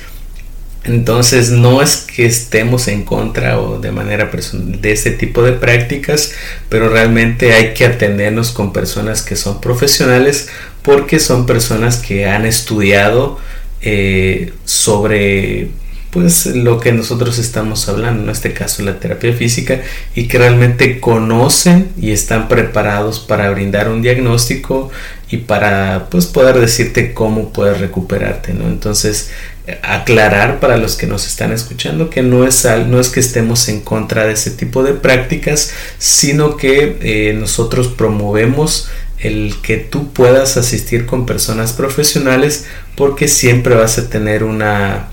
Entonces 0.85 1.51
no 1.51 1.83
es 1.83 1.97
que 1.97 2.25
estemos 2.25 2.89
en 2.89 3.05
contra 3.05 3.61
o 3.61 3.79
de 3.79 3.93
manera 3.93 4.31
de 4.53 4.93
este 4.93 5.11
tipo 5.11 5.43
de 5.43 5.53
prácticas, 5.53 6.33
pero 6.69 6.89
realmente 6.89 7.53
hay 7.53 7.75
que 7.75 7.85
atendernos 7.85 8.53
con 8.53 8.73
personas 8.73 9.23
que 9.23 9.37
son 9.37 9.61
profesionales 9.61 10.49
porque 10.83 11.21
son 11.21 11.47
personas 11.47 11.99
que 11.99 12.27
han 12.27 12.47
estudiado 12.47 13.39
eh, 13.83 14.53
sobre 14.65 15.69
pues 16.11 16.47
lo 16.47 16.81
que 16.81 16.93
nosotros 16.93 17.39
estamos 17.39 17.89
hablando, 17.89 18.25
en 18.25 18.31
este 18.31 18.53
caso 18.53 18.83
la 18.83 18.99
terapia 18.99 19.33
física, 19.35 19.83
y 20.15 20.27
que 20.27 20.39
realmente 20.39 21.01
conocen 21.01 21.89
y 22.01 22.13
están 22.13 22.49
preparados 22.49 23.21
para 23.21 23.51
brindar 23.51 23.89
un 23.89 24.03
diagnóstico 24.03 24.91
y 25.31 25.39
para 25.39 26.09
pues 26.11 26.27
poder 26.27 26.59
decirte 26.59 27.13
cómo 27.13 27.53
puedes 27.53 27.81
recuperarte, 27.81 28.55
¿no? 28.55 28.67
Entonces, 28.69 29.31
aclarar 29.83 30.61
para 30.61 30.79
los 30.79 30.97
que 30.97 31.07
nos 31.07 31.27
están 31.27 31.53
escuchando 31.53 32.09
que 32.11 32.23
no 32.23 32.47
es, 32.47 32.67
no 32.87 32.99
es 33.01 33.09
que 33.09 33.21
estemos 33.21 33.69
en 33.69 33.81
contra 33.81 34.27
de 34.27 34.33
ese 34.33 34.51
tipo 34.51 34.83
de 34.83 34.95
prácticas, 34.95 35.73
sino 35.99 36.57
que 36.57 36.97
eh, 37.03 37.35
nosotros 37.35 37.89
promovemos 37.89 38.89
el 39.19 39.57
que 39.63 39.77
tú 39.77 40.13
puedas 40.13 40.57
asistir 40.57 41.05
con 41.05 41.27
personas 41.27 41.73
profesionales 41.73 42.67
porque 42.95 43.29
siempre 43.29 43.75
vas 43.75 43.99
a 43.99 44.09
tener 44.09 44.45
una 44.45 45.09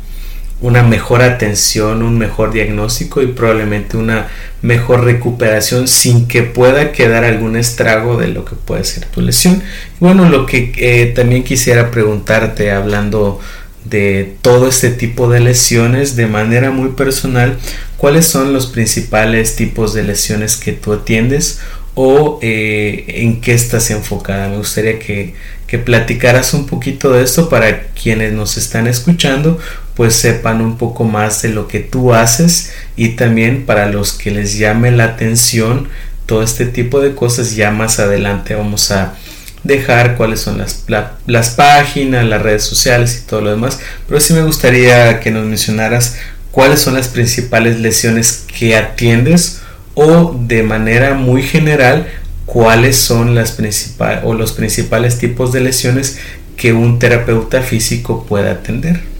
una 0.61 0.83
mejor 0.83 1.21
atención, 1.21 2.01
un 2.01 2.17
mejor 2.17 2.51
diagnóstico 2.51 3.21
y 3.21 3.27
probablemente 3.27 3.97
una 3.97 4.27
mejor 4.61 5.03
recuperación 5.03 5.87
sin 5.87 6.27
que 6.27 6.43
pueda 6.43 6.91
quedar 6.91 7.23
algún 7.23 7.55
estrago 7.55 8.17
de 8.17 8.29
lo 8.29 8.45
que 8.45 8.55
puede 8.55 8.83
ser 8.83 9.05
tu 9.05 9.21
lesión. 9.21 9.61
bueno, 9.99 10.29
lo 10.29 10.45
que 10.45 10.71
eh, 10.77 11.07
también 11.15 11.43
quisiera 11.43 11.91
preguntarte 11.91 12.71
hablando 12.71 13.39
de 13.83 14.35
todo 14.41 14.67
este 14.67 14.89
tipo 14.89 15.29
de 15.29 15.39
lesiones 15.39 16.15
de 16.15 16.25
manera 16.25 16.71
muy 16.71 16.89
personal, 16.89 17.57
cuáles 17.97 18.25
son 18.25 18.51
los 18.51 18.65
principales 18.67 19.55
tipos 19.55 19.93
de 19.93 20.03
lesiones 20.03 20.55
que 20.55 20.71
tú 20.71 20.93
atiendes 20.93 21.59
o 21.93 22.39
eh, 22.41 23.05
en 23.07 23.41
qué 23.41 23.53
estás 23.53 23.91
enfocada. 23.91 24.49
Me 24.49 24.57
gustaría 24.57 24.99
que, 24.99 25.35
que, 25.67 25.77
platicaras 25.77 26.53
un 26.53 26.65
poquito 26.65 27.13
de 27.13 27.23
esto 27.23 27.47
para 27.47 27.87
quienes 27.89 28.33
nos 28.33 28.57
están 28.57 28.87
escuchando, 28.87 29.59
pues 29.95 30.15
sepan 30.15 30.61
un 30.61 30.77
poco 30.77 31.03
más 31.03 31.41
de 31.41 31.49
lo 31.49 31.67
que 31.67 31.79
tú 31.79 32.13
haces 32.13 32.73
y 32.95 33.09
también 33.09 33.65
para 33.65 33.87
los 33.87 34.13
que 34.13 34.31
les 34.31 34.57
llame 34.57 34.91
la 34.91 35.05
atención 35.05 35.87
todo 36.25 36.43
este 36.43 36.65
tipo 36.65 37.01
de 37.01 37.15
cosas 37.15 37.55
ya 37.55 37.71
más 37.71 37.99
adelante 37.99 38.55
vamos 38.55 38.91
a 38.91 39.15
dejar 39.63 40.15
cuáles 40.15 40.41
son 40.41 40.59
las, 40.59 40.85
las 41.25 41.49
páginas, 41.51 42.25
las 42.25 42.41
redes 42.41 42.63
sociales 42.63 43.21
y 43.21 43.27
todo 43.27 43.41
lo 43.41 43.49
demás. 43.49 43.79
Pero 44.07 44.19
sí 44.19 44.33
me 44.33 44.43
gustaría 44.43 45.19
que 45.19 45.31
nos 45.31 45.45
mencionaras 45.45 46.17
cuáles 46.51 46.79
son 46.79 46.93
las 46.93 47.07
principales 47.09 47.79
lesiones 47.79 48.45
que 48.57 48.75
atiendes 48.75 49.61
o 49.95 50.35
de 50.39 50.63
manera 50.63 51.13
muy 51.13 51.41
general 51.41 52.07
cuáles 52.45 52.97
son 52.97 53.33
las 53.33 53.51
principales 53.51 54.21
o 54.23 54.33
los 54.33 54.53
principales 54.53 55.17
tipos 55.17 55.51
de 55.51 55.61
lesiones 55.61 56.19
que 56.57 56.73
un 56.73 56.99
terapeuta 56.99 57.61
físico 57.61 58.25
puede 58.27 58.49
atender. 58.49 59.14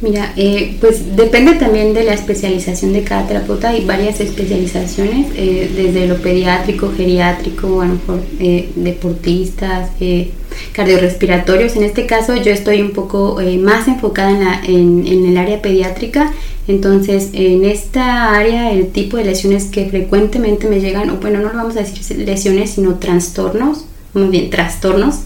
Mira, 0.00 0.32
eh, 0.36 0.76
pues 0.80 1.16
depende 1.16 1.54
también 1.54 1.94
de 1.94 2.04
la 2.04 2.14
especialización 2.14 2.92
de 2.92 3.04
cada 3.04 3.26
terapeuta. 3.26 3.70
Hay 3.70 3.84
varias 3.84 4.20
especializaciones, 4.20 5.28
eh, 5.36 5.70
desde 5.74 6.06
lo 6.06 6.16
pediátrico, 6.16 6.92
geriátrico, 6.94 7.80
a 7.80 7.86
lo 7.86 7.94
mejor 7.94 8.20
eh, 8.40 8.70
deportistas, 8.74 9.90
cardiorrespiratorios. 10.72 11.76
En 11.76 11.84
este 11.84 12.06
caso 12.06 12.36
yo 12.36 12.52
estoy 12.52 12.82
un 12.82 12.90
poco 12.90 13.40
más 13.60 13.88
enfocada 13.88 14.60
en, 14.66 15.06
en, 15.06 15.26
el 15.26 15.38
área 15.38 15.62
pediátrica. 15.62 16.32
Entonces, 16.66 17.30
en 17.32 17.64
esta 17.64 18.34
área, 18.34 18.72
el 18.72 18.88
tipo 18.88 19.16
de 19.16 19.24
lesiones 19.24 19.64
que 19.64 19.86
frecuentemente 19.86 20.68
me 20.68 20.80
llegan, 20.80 21.10
o 21.10 21.16
bueno, 21.16 21.40
no 21.40 21.50
lo 21.50 21.56
vamos 21.56 21.76
a 21.76 21.80
decir 21.80 22.18
lesiones, 22.18 22.70
sino 22.70 22.96
trastornos, 22.96 23.84
muy 24.12 24.28
bien, 24.28 24.50
trastornos 24.50 25.20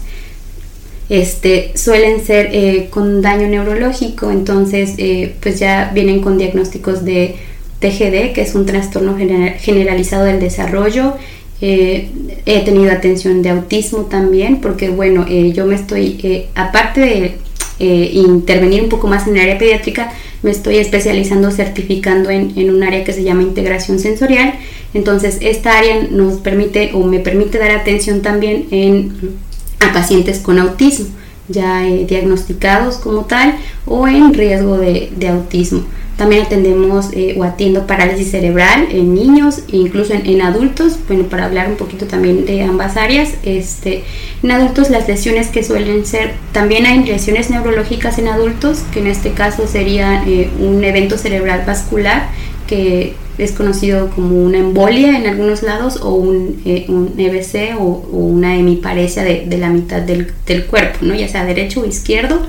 este, 1.09 1.71
suelen 1.75 2.23
ser 2.23 2.49
eh, 2.53 2.87
con 2.91 3.23
daño 3.23 3.47
neurológico, 3.47 4.29
entonces 4.29 4.93
eh, 4.97 5.33
pues 5.41 5.59
ya 5.59 5.89
vienen 5.91 6.21
con 6.21 6.37
diagnósticos 6.37 7.03
de 7.03 7.35
TGD, 7.79 8.33
que 8.33 8.41
es 8.41 8.53
un 8.53 8.67
trastorno 8.67 9.17
generalizado 9.17 10.25
del 10.25 10.39
desarrollo. 10.39 11.15
Eh, 11.61 12.09
he 12.45 12.63
tenido 12.63 12.91
atención 12.91 13.41
de 13.41 13.49
autismo 13.49 14.03
también, 14.03 14.61
porque 14.61 14.89
bueno, 14.89 15.27
yo 15.27 15.65
me 15.65 15.75
estoy, 15.75 16.45
aparte 16.55 17.01
de 17.01 17.35
intervenir 17.79 18.83
un 18.83 18.89
poco 18.89 19.07
más 19.07 19.27
en 19.27 19.35
el 19.35 19.43
área 19.43 19.57
pediátrica, 19.57 20.11
me 20.43 20.51
estoy 20.51 20.77
especializando, 20.77 21.51
certificando 21.51 22.29
en, 22.29 22.53
en 22.55 22.73
un 22.73 22.83
área 22.83 23.03
que 23.03 23.13
se 23.13 23.23
llama 23.23 23.41
integración 23.41 23.99
sensorial. 23.99 24.53
Entonces, 24.93 25.37
esta 25.41 25.77
área 25.77 26.07
nos 26.11 26.39
permite 26.39 26.91
o 26.93 27.03
me 27.03 27.19
permite 27.19 27.57
dar 27.57 27.71
atención 27.71 28.21
también 28.21 28.67
en 28.71 29.39
a 29.79 29.93
pacientes 29.93 30.39
con 30.39 30.59
autismo, 30.59 31.07
ya 31.47 31.87
eh, 31.87 32.05
diagnosticados 32.07 32.97
como 32.97 33.25
tal 33.25 33.55
o 33.85 34.07
en 34.07 34.33
riesgo 34.33 34.77
de, 34.77 35.11
autismo. 35.29 35.83
También 36.17 36.43
atendemos 36.43 37.11
eh, 37.13 37.35
o 37.37 37.45
atiendo 37.45 37.87
parálisis 37.87 38.31
cerebral 38.31 38.89
en 38.91 39.15
niños 39.15 39.59
e 39.71 39.77
incluso 39.77 40.13
en, 40.13 40.41
adultos. 40.41 40.99
Bueno, 41.07 41.23
para 41.23 41.45
hablar 41.45 41.69
un 41.69 41.77
poquito 41.77 42.07
también 42.07 42.45
de 42.45 42.61
ambas 42.61 42.97
áreas, 42.97 43.29
este, 43.43 44.03
en 44.43 44.51
adultos 44.51 44.89
las 44.89 45.07
lesiones 45.07 45.47
que 45.47 45.63
suelen 45.63 46.05
ser, 46.05 46.33
también 46.51 46.85
hay 46.85 47.05
lesiones 47.05 47.49
neurológicas 47.49 48.19
en 48.19 48.27
adultos, 48.27 48.83
que 48.91 48.99
en 48.99 49.07
este 49.07 49.31
caso 49.31 49.65
sería 49.65 50.21
eh, 50.27 50.49
un 50.59 50.83
evento 50.83 51.17
cerebral 51.17 51.63
vascular 51.65 52.27
que 52.67 53.15
es 53.39 53.53
conocido 53.53 54.09
como 54.09 54.43
una 54.43 54.59
embolia 54.59 55.17
en 55.17 55.25
algunos 55.25 55.63
lados 55.63 55.97
o 56.01 56.13
un, 56.13 56.61
eh, 56.65 56.85
un 56.89 57.13
EBC 57.17 57.79
o, 57.79 58.07
una 58.11 58.57
hemiparesia 58.57 59.23
de, 59.23 59.45
de 59.47 59.57
la 59.57 59.69
mitad 59.69 60.01
del, 60.01 60.31
del, 60.45 60.65
cuerpo, 60.65 60.99
¿no? 61.01 61.15
ya 61.15 61.27
sea 61.27 61.45
derecho 61.45 61.81
o 61.81 61.85
izquierdo. 61.85 62.41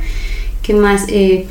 que 0.63 0.75
más? 0.75 1.05
Eh, 1.09 1.47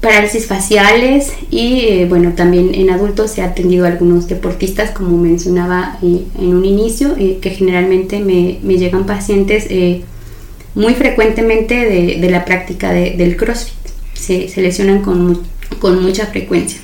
parálisis 0.00 0.46
faciales 0.46 1.32
y 1.50 1.80
eh, 1.80 2.06
bueno, 2.08 2.34
también 2.36 2.72
en 2.72 2.90
adultos 2.90 3.32
se 3.32 3.42
ha 3.42 3.46
atendido 3.46 3.84
a 3.84 3.88
algunos 3.88 4.28
deportistas, 4.28 4.92
como 4.92 5.18
mencionaba 5.18 5.98
en 6.02 6.54
un 6.54 6.64
inicio, 6.64 7.16
que 7.16 7.50
generalmente 7.50 8.20
me, 8.20 8.60
me, 8.62 8.76
llegan 8.78 9.06
pacientes 9.06 9.66
muy 10.76 10.94
frecuentemente 10.94 11.74
de, 11.74 12.20
de 12.20 12.30
la 12.30 12.44
práctica 12.44 12.92
de, 12.92 13.16
del 13.16 13.36
CrossFit. 13.36 13.74
Se, 14.14 14.48
se 14.48 14.60
lesionan 14.62 15.02
con, 15.02 15.42
con 15.80 16.00
mucha 16.00 16.26
frecuencia. 16.26 16.78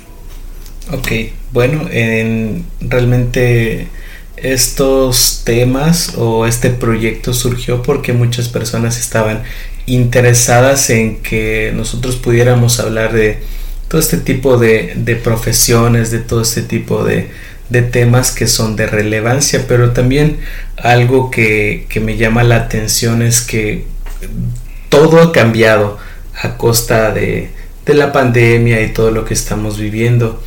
Ok, 0.92 1.08
bueno, 1.52 1.88
en, 1.90 2.64
realmente 2.80 3.88
estos 4.36 5.42
temas 5.44 6.14
o 6.16 6.46
este 6.46 6.70
proyecto 6.70 7.32
surgió 7.32 7.82
porque 7.82 8.12
muchas 8.12 8.48
personas 8.48 8.98
estaban 8.98 9.42
interesadas 9.86 10.90
en 10.90 11.22
que 11.22 11.72
nosotros 11.74 12.16
pudiéramos 12.16 12.80
hablar 12.80 13.12
de 13.12 13.38
todo 13.88 14.00
este 14.00 14.18
tipo 14.18 14.58
de, 14.58 14.92
de 14.96 15.16
profesiones, 15.16 16.10
de 16.10 16.18
todo 16.18 16.42
este 16.42 16.62
tipo 16.62 17.04
de, 17.04 17.30
de, 17.70 17.82
temas 17.82 18.32
que 18.32 18.46
son 18.46 18.76
de 18.76 18.86
relevancia, 18.86 19.64
pero 19.66 19.92
también 19.92 20.38
algo 20.76 21.30
que, 21.30 21.86
que 21.88 22.00
me 22.00 22.16
llama 22.16 22.42
la 22.42 22.56
atención 22.56 23.22
es 23.22 23.40
que 23.40 23.84
todo 24.88 25.22
ha 25.22 25.32
cambiado 25.32 25.98
a 26.42 26.56
costa 26.56 27.12
de, 27.12 27.50
de 27.86 27.94
la 27.94 28.12
pandemia 28.12 28.82
y 28.82 28.92
todo 28.92 29.10
lo 29.10 29.24
que 29.24 29.34
estamos 29.34 29.78
viviendo. 29.78 30.42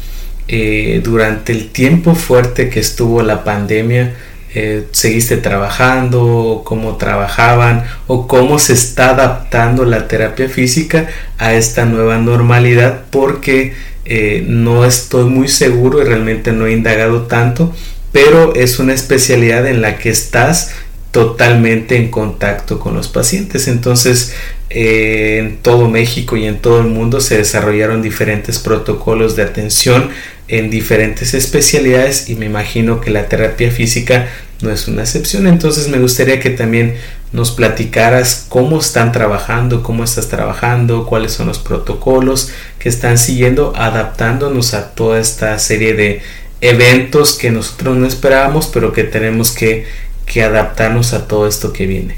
Eh, 0.48 1.02
durante 1.04 1.52
el 1.52 1.70
tiempo 1.70 2.16
fuerte 2.16 2.70
que 2.70 2.80
estuvo 2.80 3.22
la 3.22 3.44
pandemia, 3.44 4.16
eh, 4.56 4.88
seguiste 4.92 5.38
trabajando, 5.38 6.62
cómo 6.66 6.96
trabajaban 6.96 7.84
o 8.08 8.28
cómo 8.28 8.58
se 8.58 8.74
está 8.74 9.10
adaptando 9.10 9.84
la 9.84 10.08
terapia 10.08 10.48
física 10.48 11.08
a 11.38 11.54
esta 11.54 11.86
nueva 11.86 12.18
normalidad 12.18 13.04
porque 13.12 13.74
eh, 14.06 14.44
no 14.48 14.86
estoy 14.86 15.26
muy 15.26 15.50
seguro 15.50 16.02
y 16.02 16.06
realmente 16.06 16.54
no 16.54 16.66
he 16.66 16.72
indagado 16.72 17.24
tanto, 17.24 17.76
pero 18.14 18.56
es 18.56 18.80
una 18.80 18.94
especialidad 18.94 19.68
en 19.68 19.82
la 19.82 19.98
que 19.98 20.10
estás 20.10 20.74
totalmente 21.12 21.96
en 21.96 22.10
contacto 22.10 22.80
con 22.80 22.96
los 22.96 23.08
pacientes. 23.08 23.68
Entonces, 23.68 24.34
en 24.70 25.58
todo 25.58 25.90
México 25.90 26.36
y 26.36 26.46
en 26.46 26.60
todo 26.60 26.82
el 26.82 26.88
mundo 26.88 27.22
se 27.22 27.38
desarrollaron 27.38 28.02
diferentes 28.02 28.60
protocolos 28.60 29.36
de 29.36 29.44
atención 29.44 30.10
en 30.50 30.70
diferentes 30.70 31.34
especialidades 31.34 32.30
y 32.30 32.36
me 32.36 32.46
imagino 32.46 33.02
que 33.02 33.12
la 33.12 33.28
terapia 33.28 33.72
física 33.72 34.28
no 34.62 34.72
es 34.72 34.88
una 34.88 35.04
excepción. 35.04 35.48
Entonces 35.48 35.88
me 35.88 36.00
gustaría 36.00 36.40
que 36.40 36.50
también 36.50 36.96
nos 37.32 37.52
platicaras 37.52 38.46
cómo 38.48 38.80
están 38.80 39.12
trabajando, 39.12 39.84
cómo 39.84 40.04
estás 40.04 40.30
trabajando, 40.30 41.06
cuáles 41.06 41.34
son 41.34 41.48
los 41.48 41.60
protocolos 41.60 42.52
que 42.80 42.90
están 42.90 43.18
siguiendo, 43.18 43.74
adaptándonos 43.76 44.74
a 44.74 44.92
toda 44.92 45.20
esta 45.20 45.58
serie 45.60 45.94
de 45.94 46.22
eventos 46.62 47.38
que 47.38 47.52
nosotros 47.52 47.98
no 47.98 48.08
esperábamos, 48.08 48.68
pero 48.68 48.94
que 48.94 49.04
tenemos 49.04 49.52
que, 49.52 49.86
que 50.28 50.44
adaptarnos 50.44 51.14
a 51.14 51.28
todo 51.28 51.48
esto 51.48 51.74
que 51.74 51.88
viene. 51.88 52.16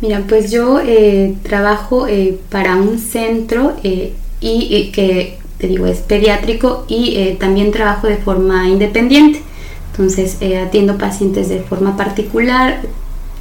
Mira, 0.00 0.22
pues 0.28 0.50
yo 0.52 0.80
eh, 0.80 1.34
trabajo 1.42 2.06
eh, 2.06 2.38
para 2.50 2.76
un 2.76 2.98
centro 2.98 3.74
eh, 3.82 4.12
y 4.40 4.90
que 4.92 5.40
te 5.60 5.68
digo, 5.68 5.86
es 5.86 5.98
pediátrico 5.98 6.84
y 6.88 7.16
eh, 7.16 7.36
también 7.38 7.70
trabajo 7.70 8.06
de 8.06 8.16
forma 8.16 8.68
independiente. 8.68 9.42
Entonces 9.92 10.38
eh, 10.40 10.58
atiendo 10.58 10.96
pacientes 10.96 11.48
de 11.48 11.60
forma 11.60 11.96
particular, 11.96 12.80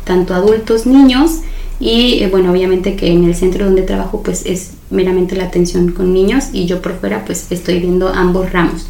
tanto 0.04 0.34
adultos, 0.34 0.86
niños 0.86 1.40
y 1.80 2.22
eh, 2.22 2.28
bueno, 2.30 2.52
obviamente 2.52 2.98
que 2.98 3.08
en 3.08 3.24
el 3.24 3.36
centro 3.36 3.66
donde 3.66 3.84
trabajo 3.84 4.22
pues 4.22 4.46
es 4.46 4.72
meramente 4.90 5.36
la 5.36 5.46
atención 5.46 5.92
con 5.92 6.14
niños 6.14 6.46
y 6.52 6.66
yo 6.66 6.82
por 6.82 7.00
fuera 7.00 7.24
pues 7.26 7.48
estoy 7.52 7.80
viendo 7.80 8.10
ambos 8.10 8.52
ramos. 8.52 8.88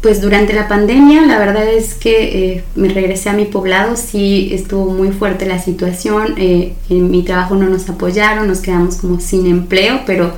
Pues 0.00 0.20
durante 0.20 0.52
la 0.52 0.66
pandemia 0.66 1.24
la 1.24 1.38
verdad 1.38 1.68
es 1.68 1.94
que 1.94 2.64
me 2.74 2.88
regresé 2.88 3.28
a 3.28 3.32
mi 3.32 3.44
poblado, 3.44 3.96
sí 3.96 4.50
estuvo 4.52 4.86
muy 4.86 5.10
fuerte 5.12 5.46
la 5.46 5.60
situación, 5.60 6.34
en 6.36 7.10
mi 7.10 7.22
trabajo 7.22 7.54
no 7.54 7.68
nos 7.68 7.88
apoyaron, 7.88 8.48
nos 8.48 8.60
quedamos 8.60 8.96
como 8.96 9.20
sin 9.20 9.46
empleo, 9.46 10.00
pero 10.04 10.32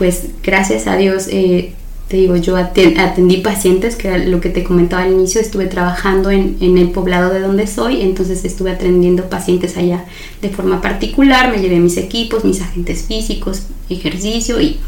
pues 0.00 0.28
gracias 0.42 0.86
a 0.86 0.96
Dios, 0.96 1.28
eh, 1.30 1.74
te 2.08 2.16
digo, 2.16 2.34
yo 2.34 2.56
atendí 2.56 3.36
pacientes, 3.36 3.96
que 3.96 4.18
lo 4.18 4.40
que 4.40 4.48
te 4.48 4.64
comentaba 4.64 5.02
al 5.02 5.12
inicio, 5.12 5.42
estuve 5.42 5.66
trabajando 5.66 6.30
en, 6.30 6.56
el 6.58 6.90
poblado 6.90 7.28
de 7.28 7.40
donde 7.40 7.66
soy, 7.66 8.00
entonces 8.00 8.46
estuve 8.46 8.70
atendiendo 8.70 9.28
pacientes 9.28 9.76
allá 9.76 10.06
de 10.40 10.48
forma 10.48 10.80
particular, 10.80 11.50
me 11.50 11.60
llevé 11.60 11.78
mis 11.80 11.98
equipos, 11.98 12.46
mis 12.46 12.62
agentes 12.62 13.02
físicos, 13.02 13.64
ejercicio 13.90 14.58
y 14.58 14.80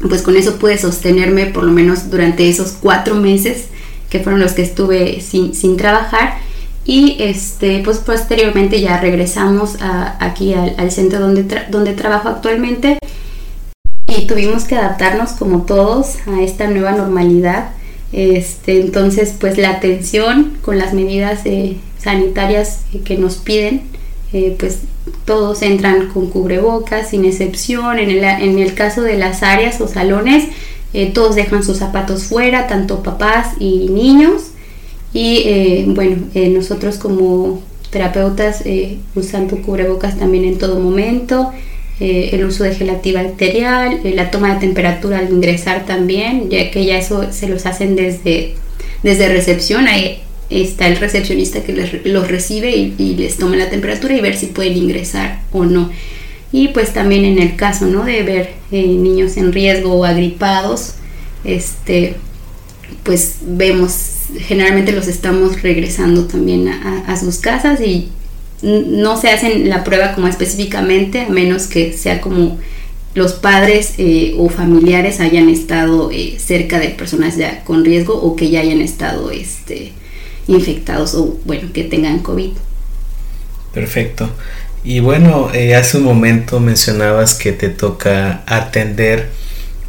pues 0.00 0.22
con 0.22 0.36
eso 0.36 0.56
pude 0.56 0.78
sostenerme 0.78 1.46
por 1.46 1.64
lo 1.64 1.72
menos 1.72 2.10
durante 2.10 2.48
esos 2.48 2.72
cuatro 2.72 3.14
meses 3.14 3.66
que 4.10 4.20
fueron 4.20 4.40
los 4.40 4.52
que 4.52 4.62
estuve 4.62 5.20
sin, 5.20 5.76
trabajar 5.76 6.38
y 6.84 7.16
este 7.18 7.82
pues 7.84 7.98
posteriormente 7.98 8.80
ya 8.80 9.00
regresamos 9.00 9.76
aquí 9.80 10.54
al, 10.54 10.90
centro 10.90 11.20
donde, 11.20 11.44
donde 11.70 11.92
trabajo 11.94 12.28
actualmente 12.28 12.98
y 14.06 14.26
tuvimos 14.26 14.64
que 14.64 14.76
adaptarnos 14.76 15.32
como 15.32 15.62
todos 15.62 16.16
a 16.26 16.42
esta 16.42 16.68
nueva 16.68 16.92
normalidad. 16.92 17.70
Este, 18.12 18.80
entonces, 18.80 19.34
pues 19.38 19.58
la 19.58 19.70
atención 19.70 20.56
con 20.62 20.78
las 20.78 20.94
medidas 20.94 21.40
eh, 21.44 21.78
sanitarias 21.98 22.82
que 23.04 23.18
nos 23.18 23.36
piden, 23.36 23.82
eh, 24.32 24.54
pues 24.58 24.78
todos 25.26 25.60
entran 25.62 26.08
con 26.08 26.30
cubrebocas, 26.30 27.10
sin 27.10 27.26
excepción. 27.26 27.98
En 27.98 28.08
el, 28.08 28.24
en 28.24 28.58
el 28.58 28.74
caso 28.74 29.02
de 29.02 29.18
las 29.18 29.42
áreas 29.42 29.80
o 29.80 29.88
salones, 29.88 30.44
eh, 30.94 31.10
todos 31.12 31.34
dejan 31.34 31.62
sus 31.62 31.78
zapatos 31.78 32.24
fuera, 32.24 32.66
tanto 32.66 33.02
papás 33.02 33.48
y 33.58 33.88
niños. 33.90 34.52
Y 35.12 35.84
bueno, 35.86 36.16
nosotros 36.34 36.98
como 36.98 37.62
terapeutas 37.90 38.62
usando 39.14 39.56
cubrebocas 39.62 40.18
también 40.18 40.44
en 40.44 40.58
todo 40.58 40.78
momento. 40.78 41.52
Eh, 41.98 42.30
el 42.34 42.44
uso 42.44 42.62
de 42.64 42.74
gel 42.74 42.90
antibacterial, 42.90 44.00
eh, 44.04 44.12
la 44.14 44.30
toma 44.30 44.52
de 44.52 44.60
temperatura 44.60 45.18
al 45.18 45.30
ingresar 45.30 45.86
también, 45.86 46.50
ya 46.50 46.70
que 46.70 46.84
ya 46.84 46.98
eso 46.98 47.32
se 47.32 47.48
los 47.48 47.64
hacen 47.64 47.96
desde, 47.96 48.54
desde 49.02 49.28
recepción, 49.28 49.86
está 50.50 50.86
el 50.86 50.96
recepcionista 50.96 51.62
que 51.62 52.02
los 52.04 52.28
recibe 52.28 52.76
y, 52.76 53.16
les 53.16 53.36
toma 53.36 53.56
la 53.56 53.70
temperatura 53.70 54.16
y 54.16 54.20
ver 54.20 54.36
si 54.36 54.46
pueden 54.46 54.76
ingresar 54.76 55.40
o 55.52 55.64
no. 55.64 55.90
Y 56.52 56.68
pues 56.68 56.92
también 56.92 57.24
en 57.24 57.38
el 57.38 57.56
caso 57.56 57.86
¿no? 57.86 58.04
de 58.04 58.22
ver 58.22 58.50
eh, 58.70 58.86
niños 58.86 59.36
en 59.36 59.52
riesgo 59.52 59.94
o 59.94 60.04
agripados, 60.04 60.94
este, 61.44 62.14
pues 63.02 63.36
vemos, 63.42 63.94
generalmente 64.38 64.92
los 64.92 65.08
estamos 65.08 65.62
regresando 65.62 66.26
también 66.26 66.68
a, 66.68 67.04
a 67.06 67.16
sus 67.16 67.38
casas 67.38 67.80
y 67.80 68.08
no 68.62 69.20
se 69.20 69.30
hacen 69.30 69.68
la 69.68 69.84
prueba 69.84 70.14
como 70.14 70.28
específicamente, 70.28 71.22
a 71.22 71.28
menos 71.28 71.66
que 71.66 71.92
sea 71.92 72.20
como 72.20 72.58
los 73.16 73.32
padres 73.32 73.94
eh, 73.96 74.34
o 74.38 74.50
familiares 74.50 75.20
hayan 75.20 75.48
estado 75.48 76.10
eh, 76.10 76.36
cerca 76.38 76.78
de 76.78 76.90
personas 76.90 77.36
ya 77.36 77.64
con 77.64 77.84
riesgo 77.84 78.14
o 78.14 78.36
que 78.36 78.50
ya 78.50 78.60
hayan 78.60 78.82
estado 78.82 79.30
este, 79.30 79.92
infectados 80.46 81.14
o 81.14 81.38
bueno, 81.44 81.72
que 81.72 81.84
tengan 81.84 82.20
COVID. 82.20 82.52
Perfecto. 83.72 84.30
Y 84.84 85.00
bueno, 85.00 85.50
eh, 85.52 85.74
hace 85.74 85.98
un 85.98 86.04
momento 86.04 86.60
mencionabas 86.60 87.34
que 87.34 87.52
te 87.52 87.68
toca 87.68 88.42
atender 88.46 89.30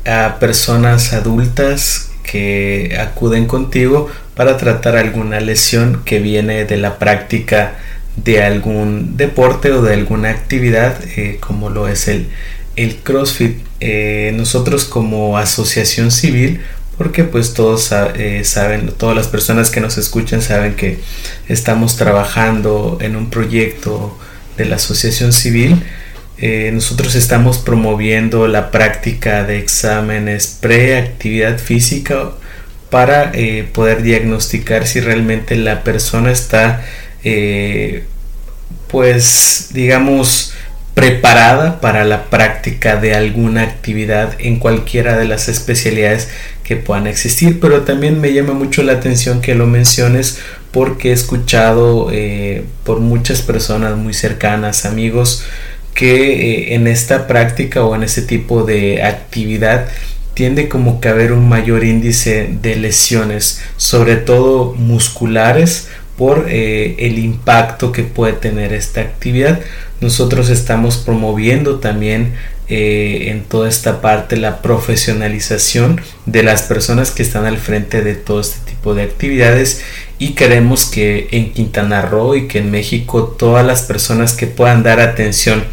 a 0.06 0.40
personas 0.40 1.14
adultas 1.14 2.10
que 2.24 2.98
acuden 3.00 3.46
contigo 3.46 4.10
para 4.36 4.58
tratar 4.58 4.96
alguna 4.96 5.40
lesión 5.40 6.02
que 6.04 6.20
viene 6.20 6.66
de 6.66 6.78
la 6.78 7.00
práctica 7.00 7.76
de 8.16 8.44
algún 8.44 9.16
deporte 9.18 9.72
o 9.72 9.82
de 9.82 9.94
alguna 9.94 10.30
actividad 10.30 11.00
eh, 11.16 11.38
como 11.40 11.70
lo 11.70 11.88
es 11.88 12.08
el, 12.08 12.28
el 12.76 12.98
CrossFit. 12.98 13.58
Eh, 13.80 14.32
nosotros 14.36 14.86
como 14.86 15.38
asociación 15.38 16.12
civil, 16.12 16.62
porque 16.98 17.24
pues 17.24 17.54
todos 17.54 17.92
eh, 18.16 18.44
saben, 18.44 18.92
todas 18.98 19.16
las 19.16 19.28
personas 19.28 19.70
que 19.70 19.80
nos 19.80 19.98
escuchan 19.98 20.42
saben 20.42 20.76
que 20.76 21.00
estamos 21.48 21.96
trabajando 21.96 22.98
en 23.02 23.16
un 23.16 23.30
proyecto 23.30 24.18
de 24.58 24.66
la 24.66 24.78
asociación 24.78 25.34
civil. 25.34 25.84
nosotros 26.74 27.16
estamos 27.16 27.58
promoviendo 27.58 28.48
la 28.48 28.70
práctica 28.72 29.44
de 29.44 29.60
exámenes 29.60 30.58
pre-actividad 30.60 31.58
física 31.60 32.32
para 32.90 33.32
poder 33.74 34.02
diagnosticar 34.02 34.88
si 34.88 35.00
realmente 35.00 35.56
la 35.56 35.84
persona 35.84 36.32
está 36.32 36.84
eh, 37.24 38.06
pues 38.88 39.70
digamos 39.74 40.54
preparada 40.98 41.80
para 41.80 42.06
la 42.06 42.24
práctica 42.24 42.96
de 42.96 43.14
alguna 43.14 43.62
actividad 43.62 44.34
en 44.40 44.58
cualquiera 44.58 45.16
de 45.16 45.26
las 45.26 45.48
especialidades 45.48 46.30
que 46.64 46.76
puedan 46.76 47.06
existir 47.06 47.60
pero 47.60 47.82
también 47.82 48.20
me 48.20 48.34
llama 48.34 48.54
mucho 48.54 48.82
la 48.82 48.94
atención 48.94 49.40
que 49.40 49.54
lo 49.54 49.68
menciones 49.68 50.40
porque 50.72 51.12
he 51.12 51.14
escuchado 51.14 52.10
eh, 52.12 52.64
por 52.84 53.00
muchas 53.00 53.44
personas 53.44 53.96
muy 53.96 54.16
cercanas 54.16 54.88
amigos 54.88 55.46
que 55.94 56.72
eh, 56.72 56.74
en 56.74 56.88
esta 56.88 57.28
práctica 57.28 57.84
o 57.84 57.94
en 57.94 58.02
ese 58.02 58.24
tipo 58.24 58.64
de 58.64 59.04
actividad 59.04 59.90
tiende 60.34 60.68
como 60.68 61.00
que 61.00 61.10
a 61.10 61.12
haber 61.12 61.32
un 61.32 61.48
mayor 61.48 61.84
índice 61.84 62.50
de 62.60 62.76
lesiones 62.76 63.62
sobre 63.78 64.16
todo 64.16 64.74
musculares 64.74 65.90
por 66.18 66.48
eh, 66.50 66.96
el 66.98 67.20
impacto 67.20 67.92
que 67.92 68.04
puede 68.04 68.34
tener 68.34 68.74
esta 68.74 69.02
actividad. 69.02 69.62
Nosotros 70.02 70.50
estamos 70.50 70.98
promoviendo 70.98 71.80
también 71.80 72.34
eh, 72.70 73.30
en 73.30 73.44
toda 73.44 73.70
esta 73.70 74.02
parte 74.02 74.38
la 74.38 74.62
profesionalización 74.62 76.02
de 76.26 76.44
las 76.44 76.64
personas 76.64 77.12
que 77.12 77.24
están 77.24 77.46
al 77.46 77.58
frente 77.58 78.04
de 78.04 78.16
todo 78.16 78.42
este 78.42 78.60
tipo 78.70 78.94
de 78.94 79.04
actividades. 79.04 79.84
Y 80.20 80.30
queremos 80.30 80.86
que 80.86 81.28
en 81.32 81.54
Quintana 81.54 82.02
Roo 82.02 82.36
y 82.36 82.48
que 82.48 82.60
en 82.60 82.72
México 82.72 83.36
todas 83.38 83.66
las 83.66 83.84
personas 83.84 84.34
que 84.34 84.48
puedan 84.48 84.84
dar 84.84 85.00
atención 85.00 85.64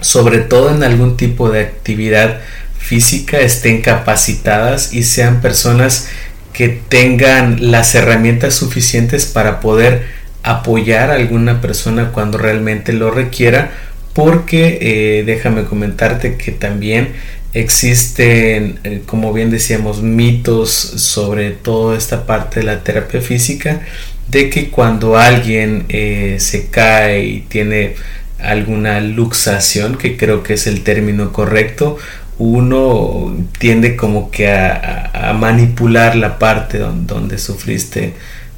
sobre 0.00 0.38
todo 0.38 0.74
en 0.74 0.82
algún 0.82 1.16
tipo 1.16 1.50
de 1.50 1.60
actividad 1.60 2.40
física 2.78 3.38
estén 3.40 3.82
capacitadas 3.82 4.92
y 4.92 5.02
sean 5.02 5.40
personas 5.40 6.08
que 6.52 6.68
tengan 6.68 7.70
las 7.70 7.94
herramientas 7.94 8.54
suficientes 8.54 9.26
para 9.26 9.60
poder 9.60 10.19
apoyar 10.42 11.10
a 11.10 11.14
alguna 11.14 11.60
persona 11.60 12.12
cuando 12.12 12.38
realmente 12.38 12.92
lo 12.92 13.10
requiera 13.10 13.70
porque 14.14 14.78
eh, 14.80 15.24
déjame 15.24 15.64
comentarte 15.64 16.36
que 16.36 16.52
también 16.52 17.12
existen 17.52 18.78
eh, 18.84 19.02
como 19.06 19.32
bien 19.32 19.50
decíamos 19.50 20.02
mitos 20.02 20.70
sobre 20.70 21.50
toda 21.50 21.96
esta 21.96 22.26
parte 22.26 22.60
de 22.60 22.66
la 22.66 22.82
terapia 22.82 23.20
física 23.20 23.80
de 24.28 24.50
que 24.50 24.70
cuando 24.70 25.16
alguien 25.16 25.84
eh, 25.88 26.36
se 26.38 26.68
cae 26.68 27.24
y 27.24 27.40
tiene 27.40 27.96
alguna 28.38 29.00
luxación 29.00 29.98
que 29.98 30.16
creo 30.16 30.42
que 30.42 30.54
es 30.54 30.66
el 30.66 30.82
término 30.82 31.32
correcto 31.32 31.98
uno 32.38 33.36
tiende 33.58 33.96
como 33.96 34.30
que 34.30 34.50
a, 34.50 35.36
manipular 35.38 36.16
la 36.16 36.38
parte 36.38 36.78
donde, 36.78 37.38
sufriste 37.38 38.14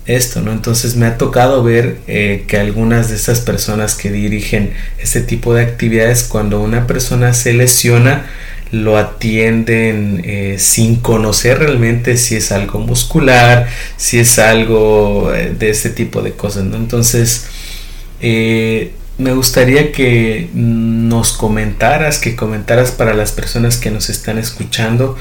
esto, 0.07 0.41
¿no? 0.41 0.53
Entonces 0.53 0.97
me 0.97 1.07
ha 1.07 1.17
tocado 1.17 1.63
ver 1.63 1.99
eh, 2.07 2.45
que 2.49 2.57
algunas 2.59 3.09
de 3.09 3.17
esas 3.17 3.41
personas 3.41 3.95
que 3.95 4.11
dirigen 4.11 4.73
este 4.99 5.21
tipo 5.21 5.55
de 5.55 5.63
actividades, 5.63 6.25
cuando 6.25 6.61
una 6.61 6.87
persona 6.87 7.35
se 7.35 7.53
lesiona, 7.53 8.27
lo 8.73 8.97
atienden 8.97 10.23
eh, 10.25 10.57
sin 10.59 10.97
conocer 10.97 11.59
realmente 11.59 12.17
si 12.17 12.37
es 12.37 12.53
algo 12.53 12.81
muscular, 12.81 13.69
si 13.97 14.19
es 14.19 14.39
algo 14.39 15.33
eh, 15.35 15.55
de 15.57 15.71
este 15.71 15.91
tipo 15.91 16.23
de 16.23 16.33
cosas, 16.33 16.65
¿no? 16.65 16.77
Entonces, 16.77 17.47
me 19.19 19.35
gustaría 19.35 19.93
que 19.93 20.49
nos 20.55 21.33
comentaras, 21.33 22.19
que 22.19 22.35
comentaras 22.35 22.93
para 22.93 23.15
las 23.15 23.33
personas 23.33 23.77
que 23.77 23.91
nos 23.91 24.09
están 24.09 24.39
escuchando 24.39 25.17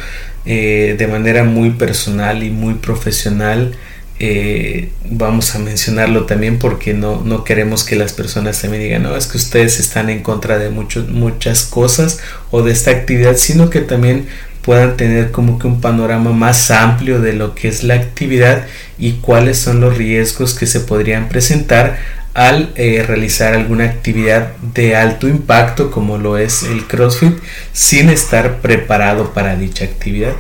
de 0.46 1.08
manera 1.12 1.44
muy 1.44 1.72
personal 1.72 2.44
y 2.44 2.52
muy 2.52 2.76
profesional. 2.76 3.76
Eh, 4.24 4.92
vamos 5.10 5.56
a 5.56 5.58
mencionarlo 5.58 6.26
también 6.26 6.60
porque 6.60 6.94
no, 6.94 7.24
no, 7.26 7.44
queremos 7.44 7.84
que 7.84 7.96
las 7.96 8.14
personas 8.14 8.62
también 8.62 8.84
digan, 8.84 9.02
no, 9.02 9.18
es 9.18 9.26
que 9.26 9.38
ustedes 9.38 9.80
están 9.80 10.12
en 10.12 10.22
contra 10.22 10.60
de 10.60 10.70
muchas 10.70 11.64
cosas 11.64 12.20
o 12.52 12.62
de 12.62 12.72
esta 12.72 12.92
actividad, 12.92 13.36
sino 13.36 13.72
que 13.72 13.82
también 13.82 14.28
puedan 14.62 14.96
tener 14.96 15.32
como 15.32 15.58
que 15.58 15.66
un 15.66 15.82
panorama 15.82 16.34
más 16.34 16.70
amplio 16.70 17.20
de 17.20 17.34
lo 17.34 17.56
que 17.56 17.68
es 17.68 17.84
la 17.84 17.96
actividad 17.96 18.68
y 19.00 19.14
cuáles 19.14 19.58
son 19.58 19.82
los 19.82 19.98
riesgos 19.98 20.54
que 20.54 20.68
se 20.68 20.82
podrían 20.82 21.28
presentar 21.28 21.98
al 22.36 22.74
eh, 22.76 23.04
realizar 23.08 23.56
alguna 23.56 23.86
actividad 23.86 24.56
de 24.76 24.96
alto 24.96 25.28
impacto 25.28 25.90
como 25.90 26.20
lo 26.20 26.38
es 26.38 26.62
el 26.62 26.86
CrossFit 26.86 27.40
sin 27.74 28.10
estar 28.10 28.62
preparado 28.62 29.34
para 29.34 29.56
dicha 29.56 29.84
actividad. 29.84 30.36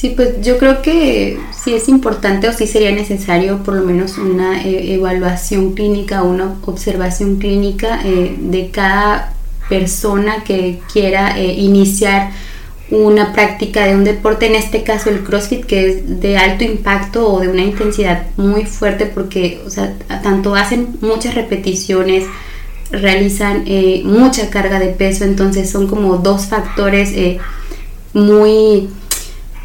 Sí, 0.00 0.14
pues 0.16 0.40
yo 0.40 0.56
creo 0.56 0.80
que 0.80 1.38
sí 1.52 1.74
es 1.74 1.86
importante 1.86 2.48
o 2.48 2.54
sí 2.54 2.66
sería 2.66 2.90
necesario 2.90 3.62
por 3.62 3.74
lo 3.74 3.82
menos 3.82 4.16
una 4.16 4.62
eh, 4.62 4.94
evaluación 4.94 5.74
clínica, 5.74 6.22
una 6.22 6.54
observación 6.64 7.36
clínica 7.36 8.00
eh, 8.02 8.34
de 8.38 8.70
cada 8.70 9.34
persona 9.68 10.42
que 10.42 10.80
quiera 10.90 11.38
iniciar 11.38 12.30
una 12.90 13.34
práctica 13.34 13.84
de 13.84 13.94
un 13.94 14.04
deporte, 14.04 14.46
en 14.46 14.54
este 14.54 14.84
caso 14.84 15.10
el 15.10 15.22
CrossFit, 15.22 15.66
que 15.66 15.90
es 15.90 16.20
de 16.20 16.38
alto 16.38 16.64
impacto 16.64 17.30
o 17.30 17.40
de 17.40 17.48
una 17.48 17.62
intensidad 17.62 18.26
muy 18.38 18.64
fuerte 18.64 19.04
porque, 19.04 19.60
o 19.66 19.68
sea, 19.68 19.92
tanto 20.22 20.54
hacen 20.54 20.96
muchas 21.02 21.34
repeticiones, 21.34 22.24
realizan 22.90 23.64
eh, 23.66 24.00
mucha 24.06 24.48
carga 24.48 24.78
de 24.78 24.88
peso, 24.88 25.24
entonces 25.24 25.68
son 25.68 25.88
como 25.88 26.16
dos 26.16 26.46
factores 26.46 27.12
eh, 27.12 27.36
muy 28.14 28.88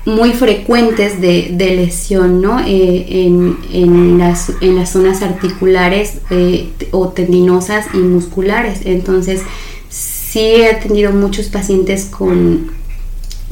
muy 0.05 0.33
frecuentes 0.33 1.19
de, 1.19 1.51
lesión 1.57 2.41
¿no? 2.41 2.59
Eh, 2.59 3.05
en, 3.09 3.57
en, 3.73 4.17
las, 4.19 4.51
en, 4.61 4.75
las, 4.75 4.91
zonas 4.91 5.21
articulares 5.23 6.19
o 6.91 7.09
tendinosas 7.09 7.87
y 7.93 7.97
musculares. 7.97 8.81
Entonces, 8.85 9.41
sí 9.89 10.39
he 10.39 10.69
atendido 10.69 11.11
muchos 11.11 11.47
pacientes 11.47 12.05
con 12.05 12.73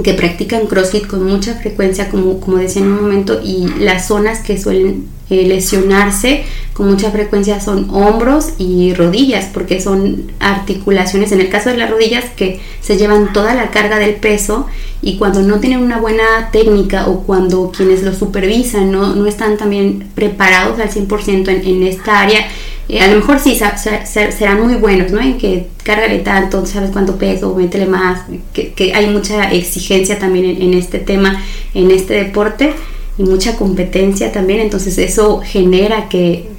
que 0.04 0.14
practican 0.14 0.66
CrossFit 0.66 1.06
con 1.06 1.24
mucha 1.24 1.56
frecuencia, 1.56 2.10
como, 2.10 2.40
como 2.40 2.58
decía 2.58 2.82
en 2.82 2.92
un 2.92 3.02
momento, 3.02 3.40
y 3.44 3.68
las 3.80 4.08
zonas 4.08 4.40
que 4.40 4.60
suelen 4.60 5.06
eh, 5.34 5.48
lesionarse 5.48 6.44
con 6.74 6.88
mucha 6.88 7.12
frecuencia 7.12 7.60
son 7.60 7.90
hombros 7.92 8.54
y 8.58 8.94
rodillas, 8.94 9.46
porque 9.54 9.80
son 9.80 10.32
articulaciones, 10.40 11.32
en 11.32 11.42
el 11.42 11.50
caso 11.50 11.70
de 11.70 11.78
las 11.78 11.90
rodillas, 11.90 12.26
que 12.36 12.60
se 12.82 12.98
llevan 12.98 13.32
toda 13.34 13.54
la 13.54 13.70
carga 13.70 14.00
del 14.00 14.16
peso 14.16 14.68
y 15.02 15.18
cuando 15.18 15.42
no 15.42 15.60
tienen 15.60 15.80
una 15.80 16.00
buena 16.00 16.50
técnica 16.52 17.08
o 17.08 17.24
cuando 17.24 17.72
quienes 17.72 18.04
lo 18.04 18.14
supervisan 18.14 18.92
no, 18.92 19.14
no 19.16 19.28
están 19.28 19.58
también 19.58 20.10
preparados 20.16 20.80
al 20.80 20.90
100% 20.90 21.48
en, 21.50 21.68
en 21.68 21.84
esta 21.84 22.22
área, 22.22 22.48
eh, 22.90 23.00
a 23.00 23.08
lo 23.08 23.18
mejor 23.18 23.40
sí 23.40 23.58
serán 24.06 24.62
muy 24.62 24.76
buenos, 24.76 25.12
¿no? 25.12 25.22
En 25.22 25.38
que 25.38 25.68
cárgale 25.84 26.20
tanto, 26.20 26.66
sabes 26.66 26.92
cuánto 26.92 27.18
peso, 27.18 27.56
métele 27.56 27.86
más, 27.86 28.22
que, 28.54 28.94
hay 28.94 29.08
mucha 29.08 29.52
exigencia 29.52 30.20
también 30.20 30.62
en, 30.62 30.74
este 30.74 31.00
tema, 31.00 31.42
en 31.74 31.92
este 31.92 32.16
deporte 32.16 32.74
y 33.18 33.24
mucha 33.24 33.56
competencia 33.56 34.32
también, 34.32 34.60
entonces 34.60 34.98
eso 34.98 35.42
genera 35.44 36.10
que, 36.10 36.50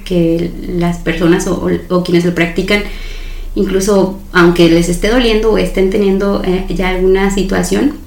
las 0.67 0.99
personas 0.99 1.47
o, 1.47 2.03
quienes 2.03 2.25
lo 2.25 2.35
practican, 2.35 2.83
incluso 3.55 4.19
aunque 4.31 4.69
les 4.69 4.87
esté 4.87 5.09
doliendo 5.09 5.51
o 5.51 5.57
estén 5.57 5.89
teniendo 5.89 6.43
eh, 6.43 6.65
ya 6.69 6.89
alguna 6.89 7.33
situación, 7.33 8.05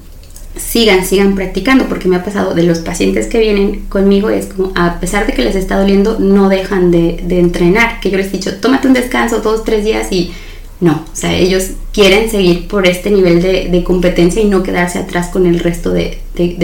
sigan, 0.59 1.05
sigan 1.05 1.35
practicando, 1.35 1.87
porque 1.87 2.09
me 2.09 2.17
ha 2.17 2.25
pasado 2.25 2.55
de 2.55 2.63
los 2.63 2.81
pacientes 2.81 3.27
que 3.27 3.39
vienen 3.39 3.87
conmigo, 3.89 4.31
es 4.31 4.47
como, 4.47 4.73
a 4.75 5.01
pesar 5.01 5.27
de 5.27 5.33
que 5.33 5.43
les 5.43 5.57
está 5.57 5.79
doliendo, 5.79 6.19
no 6.19 6.49
dejan 6.49 6.91
de, 6.91 7.19
entrenar, 7.29 8.01
que 8.01 8.11
yo 8.11 8.19
les 8.19 8.29
he 8.29 8.33
dicho, 8.33 8.55
tómate 8.57 8.89
un 8.89 8.95
descanso 8.95 9.41
dos, 9.41 9.65
tres 9.65 9.85
días 9.85 10.09
y 10.11 10.33
no, 10.81 11.05
o 11.13 11.17
sea, 11.17 11.35
ellos 11.35 11.71
quieren 11.93 12.31
seguir 12.31 12.69
por 12.69 12.87
este 12.87 13.11
nivel 13.11 13.43
de, 13.43 13.83
competencia 13.85 14.41
y 14.43 14.47
no 14.47 14.63
quedarse 14.63 14.99
atrás 14.99 15.29
con 15.29 15.47
el 15.47 15.59
resto 15.59 15.91
de, 15.91 16.19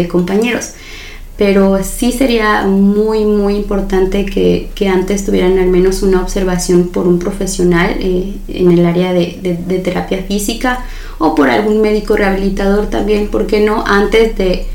compañeros. 0.08 0.72
Pero 1.36 1.82
sí 1.82 2.12
sería 2.12 2.62
muy, 2.62 3.24
muy 3.24 3.56
importante 3.56 4.24
que, 4.24 4.88
antes 4.88 5.26
tuvieran 5.26 5.58
al 5.58 5.66
menos 5.66 6.02
una 6.02 6.22
observación 6.22 6.88
por 6.88 7.08
un 7.08 7.18
profesional 7.18 7.96
eh, 7.98 8.34
en 8.48 8.70
el 8.70 8.86
área 8.86 9.12
de 9.12 9.80
terapia 9.82 10.22
física 10.28 10.84
o 11.18 11.34
por 11.34 11.48
algún 11.48 11.80
médico 11.80 12.16
rehabilitador 12.16 12.86
también, 12.86 13.28
¿por 13.28 13.46
qué 13.46 13.60
no? 13.60 13.84
Antes 13.86 14.36
de, 14.36 14.66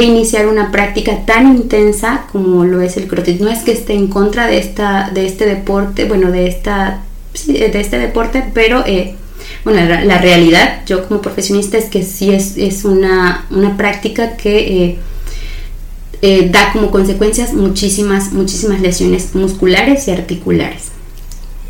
iniciar 0.00 0.46
una 0.46 0.70
práctica 0.70 1.26
tan 1.26 1.48
intensa 1.48 2.26
como 2.30 2.64
lo 2.64 2.80
es 2.80 2.96
el 2.96 3.08
crossfit. 3.08 3.40
No 3.40 3.50
es 3.50 3.60
que 3.60 3.72
esté 3.72 3.94
en 3.94 4.06
contra 4.06 4.46
de, 4.46 4.58
esta, 4.58 5.10
de 5.12 5.26
este 5.26 5.46
deporte, 5.46 6.04
bueno, 6.04 6.30
de, 6.30 6.46
esta, 6.46 7.02
de 7.46 7.80
este 7.80 7.98
deporte, 7.98 8.44
pero 8.54 8.84
eh, 8.86 9.16
bueno, 9.64 9.80
la, 10.04 10.18
realidad, 10.18 10.82
yo 10.86 11.08
como 11.08 11.20
profesionista, 11.20 11.76
es 11.76 11.86
que 11.86 12.04
sí 12.04 12.32
es, 12.32 12.56
es 12.56 12.84
una, 12.84 13.46
práctica 13.76 14.36
que 14.36 14.84
eh, 14.84 14.98
eh, 16.22 16.48
da 16.50 16.72
como 16.72 16.90
consecuencias 16.90 17.54
muchísimas, 17.54 18.32
muchísimas 18.32 18.80
lesiones 18.80 19.34
musculares 19.34 20.06
y 20.08 20.10
articulares. 20.10 20.90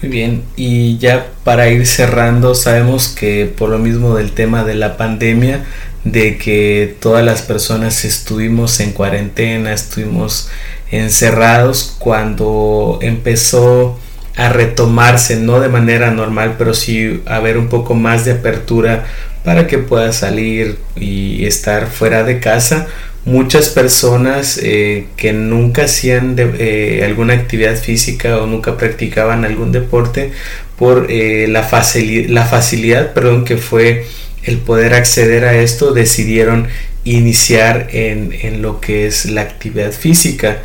Muy 0.02 0.10
bien, 0.10 0.42
y 0.56 0.96
ya 0.98 1.28
para 1.44 1.68
ir 1.68 1.86
cerrando, 1.86 2.54
sabemos 2.54 3.08
que 3.08 3.44
por 3.46 3.68
lo 3.68 3.78
mismo 3.78 4.16
del 4.16 4.32
tema 4.32 4.64
de 4.64 4.74
la 4.74 4.96
pandemia, 4.96 5.64
de 6.04 6.38
que 6.38 6.96
todas 7.00 7.24
las 7.24 7.42
personas 7.42 8.04
estuvimos 8.06 8.80
en 8.80 8.92
cuarentena, 8.92 9.74
estuvimos 9.74 10.48
encerrados 10.90 11.94
cuando 11.98 12.98
empezó 13.02 13.98
a 14.36 14.48
retomarse, 14.48 15.36
no 15.36 15.60
de 15.60 15.68
manera 15.68 16.10
normal, 16.10 16.54
pero 16.56 16.72
sí 16.72 17.22
haber 17.26 17.58
un 17.58 17.68
poco 17.68 17.94
más 17.94 18.24
de 18.24 18.32
apertura 18.32 19.04
para 19.44 19.66
que 19.66 19.78
pueda 19.78 20.12
salir 20.12 20.78
y 20.96 21.44
estar 21.44 21.88
fuera 21.88 22.24
de 22.24 22.40
casa 22.40 22.86
muchas 23.24 23.68
personas 23.68 24.58
eh, 24.62 25.06
que 25.16 25.32
nunca 25.32 25.84
hacían 25.84 26.36
eh, 26.38 27.02
alguna 27.04 27.34
actividad 27.34 27.76
física 27.76 28.38
o 28.38 28.46
nunca 28.46 28.76
practicaban 28.76 29.44
algún 29.44 29.72
deporte 29.72 30.32
por 30.78 31.06
eh, 31.10 31.46
la, 31.48 31.60
la 31.60 32.46
facilidad 32.46 33.12
perdón, 33.12 33.44
que 33.44 33.58
fue 33.58 34.06
el 34.44 34.58
poder 34.58 34.94
acceder 34.94 35.44
a 35.44 35.54
esto 35.54 35.92
decidieron 35.92 36.68
iniciar 37.04 37.88
en, 37.92 38.32
en 38.40 38.62
lo 38.62 38.80
que 38.80 39.06
es 39.06 39.26
la 39.26 39.42
actividad 39.42 39.92
física. 39.92 40.62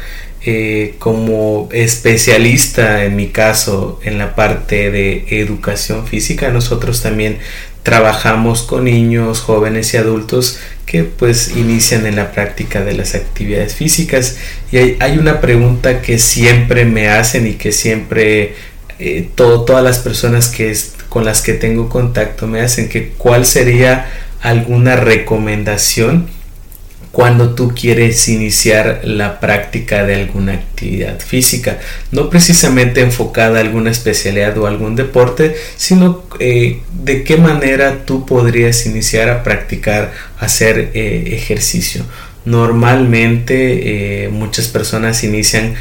Como 1.00 1.70
especialista 1.72 3.04
en 3.04 3.16
mi 3.16 3.30
caso 3.30 4.00
en 4.04 4.20
la 4.20 4.36
parte 4.36 4.92
de 4.92 5.26
educación 5.42 6.06
física 6.06 6.52
nosotros 6.52 7.02
también 7.02 7.40
trabajamos 7.86 8.64
con 8.64 8.86
niños 8.86 9.42
jóvenes 9.42 9.94
y 9.94 9.98
adultos 9.98 10.58
que 10.88 11.04
pues 11.04 11.56
inician 11.56 12.08
en 12.08 12.16
la 12.16 12.32
práctica 12.32 12.84
de 12.84 12.96
las 12.96 13.14
actividades 13.14 13.76
físicas. 13.76 14.38
Y 14.72 14.78
hay, 15.00 15.18
una 15.20 15.40
pregunta 15.40 16.02
que 16.02 16.18
siempre 16.18 16.84
me 16.86 17.10
hacen 17.10 17.46
y 17.46 17.54
que 17.54 17.72
siempre 17.72 18.56
eh, 18.98 19.30
todas 19.36 19.84
las 19.84 20.00
personas 20.00 20.48
que 20.48 20.76
con 21.10 21.26
las 21.26 21.44
que 21.44 21.54
tengo 21.54 21.88
contacto 21.88 22.48
me 22.48 22.60
hacen 22.62 22.90
que 22.90 23.10
cuál 23.10 23.46
sería 23.46 24.08
alguna 24.42 24.96
recomendación 24.96 26.28
cuando 27.16 27.56
tú 27.56 27.74
quieres 27.74 28.28
iniciar 28.28 29.00
la 29.06 29.40
práctica 29.40 30.04
de 30.04 30.16
alguna 30.16 30.52
actividad 30.52 31.18
física, 31.22 31.80
no 32.12 32.30
precisamente 32.30 33.00
enfocada 33.00 33.58
a 33.58 33.62
alguna 33.62 33.90
especialidad 33.90 34.58
o 34.58 34.68
algún 34.68 34.98
deporte, 34.98 35.56
sino 35.78 36.26
eh, 36.42 36.82
de 36.92 37.24
qué 37.24 37.38
manera 37.38 38.04
tú 38.04 38.26
podrías 38.26 38.86
iniciar 38.86 39.30
a 39.30 39.44
practicar, 39.44 40.12
hacer 40.40 40.92
eh, 40.94 41.30
ejercicio. 41.32 42.04
Normalmente 42.44 44.26
eh, 44.26 44.28
muchas 44.28 44.68
personas 44.68 45.24
inician 45.24 45.76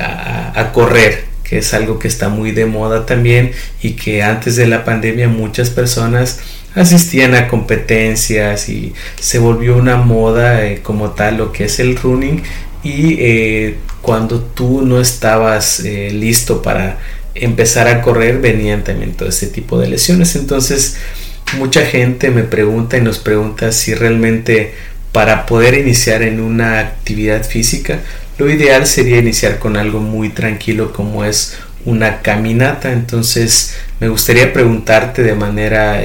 a 0.00 0.72
correr, 0.72 1.26
que 1.44 1.58
es 1.58 1.74
algo 1.74 2.00
que 2.00 2.08
está 2.08 2.28
muy 2.28 2.50
de 2.50 2.66
moda 2.66 3.06
también 3.06 3.52
y 3.82 3.92
que 3.92 4.24
antes 4.24 4.56
de 4.56 4.66
la 4.66 4.84
pandemia 4.84 5.28
muchas 5.28 5.70
personas 5.70 6.40
asistían 6.76 7.34
a 7.34 7.48
competencias 7.48 8.68
y 8.68 8.92
se 9.18 9.38
volvió 9.38 9.76
una 9.76 9.96
moda 9.96 10.64
eh, 10.66 10.80
como 10.82 11.10
tal 11.10 11.38
lo 11.38 11.52
que 11.52 11.64
es 11.64 11.80
el 11.80 11.96
running. 11.96 12.42
Y 12.82 13.16
eh, 13.18 13.78
cuando 14.02 14.40
tú 14.40 14.82
no 14.82 15.00
estabas 15.00 15.80
eh, 15.80 16.10
listo 16.12 16.62
para 16.62 16.98
empezar 17.34 17.88
a 17.88 18.00
correr 18.02 18.40
venían 18.40 18.84
también 18.84 19.14
todo 19.14 19.28
ese 19.28 19.48
tipo 19.48 19.80
de 19.80 19.88
lesiones. 19.88 20.36
Entonces 20.36 20.96
mucha 21.58 21.84
gente 21.86 22.30
me 22.30 22.42
pregunta 22.42 22.96
y 22.98 23.00
nos 23.00 23.18
pregunta 23.18 23.72
si 23.72 23.94
realmente 23.94 24.74
para 25.12 25.46
poder 25.46 25.74
iniciar 25.74 26.22
en 26.22 26.40
una 26.40 26.78
actividad 26.80 27.42
física 27.44 28.00
lo 28.38 28.50
ideal 28.50 28.86
sería 28.86 29.18
iniciar 29.18 29.58
con 29.58 29.78
algo 29.78 30.00
muy 30.00 30.28
tranquilo 30.28 30.92
como 30.92 31.24
es 31.24 31.56
una 31.86 32.20
caminata. 32.20 32.92
Entonces 32.92 33.74
me 33.98 34.08
gustaría 34.08 34.52
preguntarte 34.52 35.22
de 35.22 35.34
manera 35.34 36.02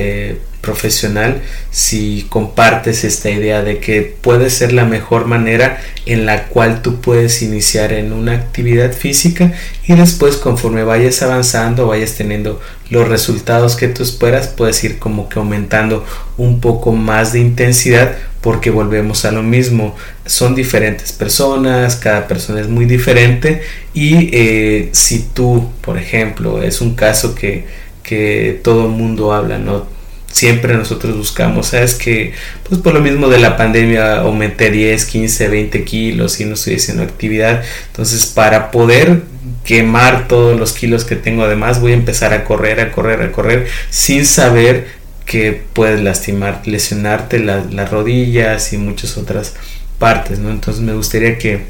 profesional 0.62 1.42
si 1.72 2.26
compartes 2.30 3.04
esta 3.04 3.30
idea 3.30 3.64
de 3.64 3.80
que 3.80 4.02
puede 4.02 4.50
ser 4.50 4.74
la 4.74 4.86
mejor 4.86 5.26
manera 5.26 5.82
en 6.06 6.26
la 6.26 6.46
cual 6.46 6.82
tú 6.82 7.02
puedes 7.02 7.42
iniciar 7.42 7.92
en 7.92 8.14
una 8.14 8.34
actividad 8.34 8.94
física 8.94 9.54
y 9.88 9.94
después 9.96 10.38
conforme 10.38 10.84
vayas 10.84 11.22
avanzando 11.22 11.88
vayas 11.88 12.16
teniendo 12.16 12.62
los 12.90 13.08
resultados 13.08 13.76
que 13.76 13.88
tú 13.88 14.04
esperas 14.04 14.48
puedes 14.48 14.84
ir 14.84 15.00
como 15.00 15.30
que 15.30 15.40
aumentando 15.40 16.06
un 16.38 16.60
poco 16.62 16.92
más 16.92 17.34
de 17.34 17.40
intensidad 17.40 18.16
porque 18.42 18.72
volvemos 18.72 19.24
a 19.26 19.32
lo 19.32 19.44
mismo. 19.44 19.96
Son 20.26 20.56
diferentes 20.56 21.12
personas 21.12 21.96
cada 21.96 22.28
persona 22.28 22.60
es 22.60 22.68
muy 22.68 22.86
diferente 22.86 23.62
y 23.94 24.30
eh, 24.34 24.90
si 24.92 25.20
tú 25.34 25.70
por 25.82 25.98
ejemplo 25.98 26.62
es 26.62 26.82
un 26.82 26.96
caso 26.96 27.36
que 27.36 27.66
que 28.04 28.60
todo 28.64 28.88
el 28.88 28.92
mundo 28.92 29.32
habla 29.32 29.58
no 29.58 29.86
siempre 30.32 30.76
nosotros 30.76 31.16
buscamos, 31.16 31.68
sabes 31.68 31.96
que 31.96 32.34
pues 32.68 32.82
por 32.82 32.94
lo 32.94 33.02
mismo 33.02 33.28
de 33.28 33.40
la 33.40 33.58
pandemia 33.58 34.20
aumenté 34.20 34.72
10, 34.72 35.06
15, 35.06 35.48
20 35.50 35.84
kilos 35.84 36.40
y 36.40 36.46
no 36.46 36.54
estoy 36.54 36.76
haciendo 36.76 37.04
actividad, 37.04 37.64
entonces 37.88 38.26
para 38.26 38.72
poder 38.72 39.24
quemar 39.64 40.28
todos 40.28 40.60
los 40.60 40.74
kilos 40.74 41.06
que 41.06 41.16
tengo 41.16 41.44
además 41.44 41.82
voy 41.82 41.92
a 41.92 41.96
empezar 41.96 42.34
a 42.34 42.44
correr, 42.44 42.80
a 42.80 42.92
correr, 42.92 43.22
a 43.22 43.32
correr 43.32 43.68
sin 43.90 44.26
saber 44.26 44.88
que 45.26 45.62
puedes 45.74 46.02
lastimar, 46.02 46.62
lesionarte 46.66 47.40
las 47.40 47.90
rodillas 47.90 48.74
y 48.74 48.78
muchas 48.78 49.18
otras 49.18 49.54
partes, 49.98 50.40
¿no? 50.40 50.50
Entonces 50.50 50.82
me 50.82 50.94
gustaría 50.94 51.38
que 51.38 51.62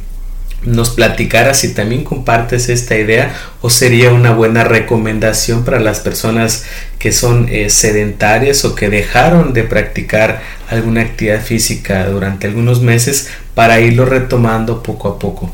nos 0.63 0.91
platicaras 0.91 1.59
si 1.59 1.73
también 1.73 2.03
compartes 2.03 2.69
esta 2.69 2.97
idea 2.97 3.33
o 3.61 3.69
sería 3.69 4.11
una 4.11 4.33
buena 4.33 4.63
recomendación 4.63 5.63
para 5.63 5.79
las 5.79 5.99
personas 5.99 6.65
que 6.99 7.11
son 7.11 7.47
eh, 7.49 7.69
sedentarias 7.69 8.63
o 8.65 8.75
que 8.75 8.89
dejaron 8.89 9.53
de 9.53 9.63
practicar 9.63 10.41
alguna 10.69 11.01
actividad 11.01 11.41
física 11.41 12.07
durante 12.07 12.47
algunos 12.47 12.81
meses 12.81 13.29
para 13.55 13.79
irlo 13.79 14.05
retomando 14.05 14.83
poco 14.83 15.07
a 15.07 15.19
poco. 15.19 15.51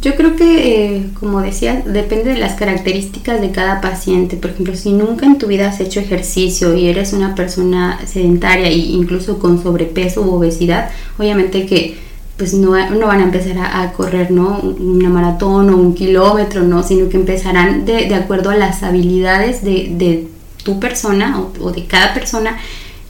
Yo 0.00 0.14
creo 0.14 0.36
que, 0.36 0.96
eh, 0.96 1.06
como 1.18 1.40
decía, 1.40 1.82
depende 1.84 2.30
de 2.30 2.38
las 2.38 2.54
características 2.54 3.40
de 3.40 3.50
cada 3.50 3.80
paciente. 3.80 4.36
Por 4.36 4.50
ejemplo, 4.50 4.76
si 4.76 4.92
nunca 4.92 5.26
en 5.26 5.38
tu 5.38 5.48
vida 5.48 5.68
has 5.68 5.80
hecho 5.80 5.98
ejercicio 5.98 6.76
y 6.76 6.88
eres 6.88 7.12
una 7.12 7.34
persona 7.34 7.98
sedentaria 8.06 8.68
e 8.68 8.76
incluso 8.76 9.40
con 9.40 9.60
sobrepeso 9.60 10.22
u 10.22 10.34
obesidad, 10.34 10.90
obviamente 11.18 11.66
que 11.66 11.96
pues 12.38 12.54
no, 12.54 12.70
no 12.90 13.06
van 13.08 13.20
a 13.20 13.24
empezar 13.24 13.58
a, 13.58 13.92
correr 13.92 14.30
¿no? 14.30 14.60
una 14.60 15.08
maratón 15.08 15.70
o 15.70 15.76
un 15.76 15.94
kilómetro, 15.94 16.62
¿no? 16.62 16.84
sino 16.84 17.08
que 17.08 17.16
empezarán 17.16 17.84
de, 17.84 18.06
de 18.06 18.14
acuerdo 18.14 18.50
a 18.50 18.56
las 18.56 18.84
habilidades 18.84 19.64
de, 19.64 19.88
de 19.90 20.28
tu 20.62 20.78
persona 20.78 21.42
o, 21.60 21.72
de 21.72 21.84
cada 21.86 22.14
persona. 22.14 22.56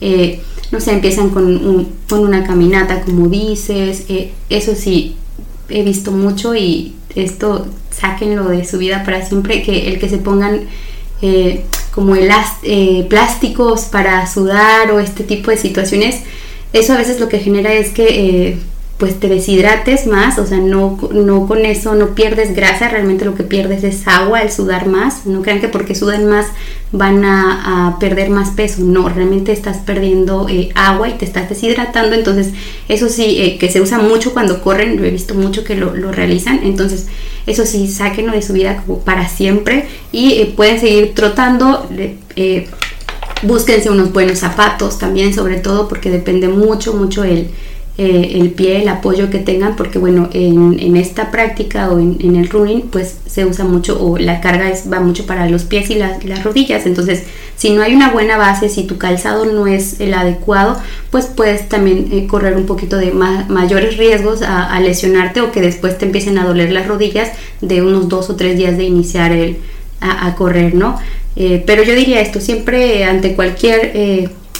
Eh, 0.01 0.41
no 0.71 0.79
sé, 0.79 0.93
empiezan 0.93 1.29
con, 1.29 1.87
con, 2.09 2.21
una 2.21 2.43
caminata, 2.43 3.01
como 3.01 3.27
dices, 3.27 4.05
eh, 4.09 4.31
eso 4.49 4.73
sí, 4.75 5.15
he 5.69 5.83
visto 5.83 6.11
mucho 6.11 6.55
y 6.55 6.95
esto 7.15 7.67
sáquenlo 7.91 8.49
de 8.49 8.65
su 8.65 8.79
vida 8.79 9.03
para 9.03 9.23
siempre, 9.23 9.61
que 9.61 9.89
el 9.89 9.99
que 9.99 10.09
se 10.09 10.17
pongan 10.17 10.61
eh, 11.21 11.65
como 11.93 12.15
plásticos 13.09 13.81
para 13.85 14.25
sudar 14.25 14.91
o 14.91 14.99
este 14.99 15.23
tipo 15.23 15.51
de 15.51 15.57
situaciones, 15.57 16.21
eso 16.73 16.93
a 16.93 16.97
veces 16.97 17.19
lo 17.19 17.29
que 17.29 17.39
genera 17.39 17.73
es 17.73 17.89
que 17.89 18.57
pues 18.99 19.17
te 19.17 19.29
deshidrates 19.29 20.07
más, 20.07 20.37
o 20.39 20.45
sea, 20.45 20.57
no, 20.57 20.99
no 21.13 21.47
con 21.47 21.65
eso 21.65 21.95
no 21.95 22.15
pierdes 22.15 22.53
grasa, 22.53 22.89
realmente 22.89 23.23
lo 23.23 23.33
que 23.33 23.43
pierdes 23.43 23.85
es 23.85 24.05
agua, 24.09 24.41
el 24.41 24.51
sudar 24.51 24.87
más, 24.87 25.25
no 25.25 25.41
crean 25.41 25.61
que 25.61 25.69
porque 25.69 25.95
suden 25.95 26.27
más 26.27 26.47
van 26.91 27.23
a, 27.23 27.95
perder 28.01 28.29
más 28.29 28.49
peso, 28.49 28.81
no, 28.81 29.07
realmente 29.07 29.53
estás 29.53 29.77
perdiendo 29.77 30.49
eh, 30.49 30.69
agua 30.75 31.07
y 31.07 31.13
te 31.13 31.23
estás 31.23 31.47
deshidratando, 31.47 32.13
entonces 32.13 32.51
eso 32.89 33.07
sí, 33.07 33.37
eh, 33.39 33.57
que 33.57 33.71
se 33.71 33.79
usa 33.79 33.99
mucho 33.99 34.33
cuando 34.33 34.61
corren, 34.61 34.97
lo 34.97 35.05
he 35.05 35.11
visto 35.11 35.33
mucho 35.33 35.63
que 35.63 35.75
lo, 35.75 35.93
realizan, 36.11 36.59
entonces 36.63 37.07
eso 37.47 37.65
sí, 37.65 37.87
sáquenlo 37.87 38.33
de 38.33 38.41
su 38.41 38.51
vida 38.51 38.83
como 38.85 38.99
para 38.99 39.29
siempre 39.29 39.87
y 40.11 40.41
eh, 40.41 40.53
pueden 40.53 40.77
seguir 40.77 41.13
trotando, 41.15 41.87
búsquense 43.43 43.89
unos 43.89 44.11
buenos 44.11 44.39
zapatos 44.39 44.99
también, 44.99 45.33
sobre 45.33 45.57
todo 45.57 45.87
porque 45.87 46.09
depende 46.09 46.49
mucho, 46.49 46.93
mucho 46.93 47.23
el 47.23 47.49
eh, 48.01 48.39
el 48.39 48.51
pie, 48.51 48.81
el 48.81 48.87
apoyo 48.87 49.29
que 49.29 49.39
tengan, 49.39 49.75
porque 49.75 49.99
bueno, 49.99 50.29
en, 50.31 50.95
esta 50.95 51.31
práctica 51.31 51.89
o 51.91 51.99
en, 51.99 52.37
el 52.37 52.47
running, 52.47 52.83
pues 52.83 53.17
se 53.25 53.45
usa 53.45 53.65
mucho 53.65 54.01
o 54.01 54.17
la 54.17 54.39
carga 54.39 54.69
es, 54.69 54.89
va 54.89 55.01
mucho 55.01 55.25
para 55.25 55.49
los 55.49 55.63
pies 55.63 55.89
y 55.89 55.95
las, 55.95 56.43
rodillas. 56.45 56.85
Entonces, 56.85 57.23
si 57.57 57.71
no 57.71 57.81
hay 57.81 57.93
una 57.93 58.09
buena 58.11 58.37
base, 58.37 58.69
si 58.69 58.83
tu 58.83 58.97
calzado 58.97 59.43
no 59.43 59.67
es 59.67 59.99
el 59.99 60.13
adecuado, 60.13 60.81
pues 61.11 61.25
puedes 61.25 61.67
también 61.67 62.07
eh, 62.13 62.25
correr 62.25 62.55
un 62.55 62.65
poquito 62.65 62.95
de 62.95 63.11
mayores 63.11 63.97
riesgos 63.97 64.43
a, 64.43 64.79
lesionarte 64.79 65.41
o 65.41 65.51
que 65.51 65.59
después 65.59 65.97
te 65.97 66.05
empiecen 66.05 66.37
a 66.37 66.45
doler 66.45 66.71
las 66.71 66.87
rodillas 66.87 67.33
de 67.59 67.81
unos 67.81 68.07
dos 68.07 68.29
o 68.29 68.37
tres 68.37 68.57
días 68.57 68.77
de 68.77 68.85
iniciar 68.85 69.33
el, 69.33 69.57
a, 69.99 70.33
correr, 70.35 70.73
¿no? 70.73 70.97
Eh, 71.35 71.61
pero 71.67 71.83
yo 71.83 71.93
diría 71.95 72.21
esto, 72.21 72.39
siempre 72.39 73.03
ante 73.03 73.35
cualquier 73.35 73.91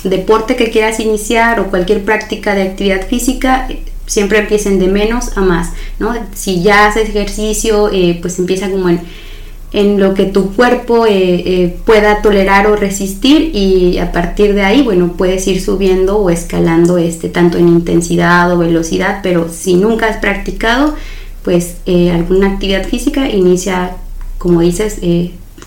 deporte 0.03 0.55
que 0.55 0.69
quieras 0.69 0.99
iniciar 0.99 1.59
o 1.59 1.69
cualquier 1.69 2.03
práctica 2.03 2.55
de 2.55 2.63
actividad 2.63 3.07
física, 3.07 3.67
siempre 4.09 4.39
empiecen 4.39 4.79
de 4.79 4.87
menos 4.87 5.37
a 5.37 5.41
más, 5.41 5.69
¿no? 5.99 6.13
Si 6.33 6.63
ya 6.63 6.87
haces 6.87 7.09
ejercicio, 7.09 7.89
eh, 7.93 8.17
pues 8.21 8.39
empieza 8.39 8.69
como 8.69 8.89
en, 8.89 9.99
lo 9.99 10.15
que 10.15 10.25
tu 10.25 10.55
cuerpo 10.55 11.05
eh, 11.05 11.11
eh, 11.13 11.77
pueda 11.85 12.23
tolerar 12.23 12.65
o 12.65 12.75
resistir 12.75 13.55
y 13.55 13.99
a 13.99 14.11
partir 14.11 14.55
de 14.55 14.63
ahí, 14.63 14.81
bueno, 14.81 15.13
puedes 15.15 15.47
ir 15.47 15.61
subiendo 15.61 16.17
o 16.17 16.31
escalando 16.31 16.97
este, 16.97 17.29
tanto 17.29 17.59
en 17.59 17.67
intensidad 17.67 18.51
o 18.51 18.57
velocidad, 18.57 19.19
pero 19.21 19.47
si 19.51 19.75
nunca 19.75 20.07
has 20.07 20.17
practicado, 20.17 20.95
pues 21.43 21.75
alguna 22.11 22.47
actividad 22.47 22.87
física, 22.87 23.29
inicia, 23.29 23.95
como 24.39 24.61
dices, 24.61 24.99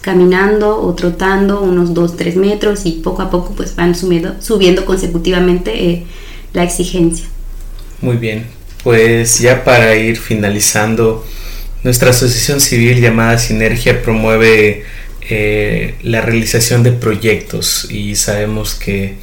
caminando 0.02 0.82
o 0.82 0.94
trotando 0.94 1.62
unos 1.62 1.94
2-3 1.94 2.34
metros 2.34 2.84
y 2.84 2.92
poco 2.92 3.22
a 3.22 3.30
poco 3.30 3.54
pues 3.56 3.74
van 3.74 3.94
subiendo, 3.94 4.34
subiendo 4.40 4.84
consecutivamente 4.84 5.90
eh, 5.90 6.04
la 6.52 6.64
exigencia. 6.64 7.26
Muy 8.02 8.16
bien, 8.16 8.46
pues 8.82 9.38
ya 9.38 9.64
para 9.64 9.94
ir 9.94 10.18
finalizando, 10.18 11.24
nuestra 11.84 12.10
asociación 12.10 12.60
civil 12.60 13.00
llamada 13.00 13.38
Sinergia 13.38 14.02
promueve 14.02 14.84
eh, 15.30 15.94
la 16.02 16.20
realización 16.20 16.82
de 16.82 16.92
proyectos 16.92 17.88
y 17.90 18.16
sabemos 18.16 18.74
que 18.74 19.14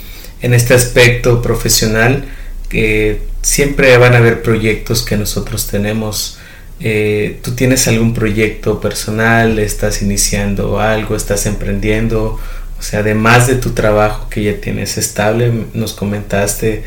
en 0.42 0.54
este 0.54 0.74
aspecto 0.74 1.42
profesional 1.42 2.26
eh, 2.72 3.22
siempre 3.42 3.98
van 3.98 4.13
a 4.13 4.18
haber 4.18 4.42
proyectos 4.42 5.04
que 5.04 5.18
nosotros 5.18 5.68
tenemos 5.68 6.38
eh, 6.82 7.39
tú 7.42 7.56
tienes 7.56 7.88
algún 7.89 8.13
proyecto 8.13 8.80
personal, 8.80 9.60
estás 9.60 10.02
iniciando 10.02 10.80
algo, 10.80 11.15
estás 11.15 11.46
emprendiendo, 11.46 12.39
o 12.78 12.82
sea, 12.82 13.02
además 13.02 13.48
de 13.48 13.56
tu 13.56 13.72
trabajo 13.72 14.30
que 14.30 14.44
ya 14.44 14.62
tienes 14.62 14.98
estable, 14.98 15.52
nos 15.74 15.94
comentaste 15.94 16.84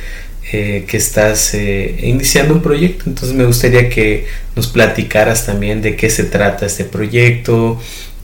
eh, 0.50 0.84
que 0.88 0.96
estás 0.96 1.52
eh, 1.52 1.98
iniciando 2.02 2.54
un 2.54 2.62
proyecto, 2.62 3.04
entonces 3.06 3.36
me 3.36 3.44
gustaría 3.44 3.90
que 3.90 4.26
nos 4.56 4.68
platicaras 4.68 5.44
también 5.44 5.82
de 5.82 5.94
qué 5.94 6.08
se 6.08 6.24
trata 6.24 6.64
este 6.64 6.84
proyecto, 6.84 7.78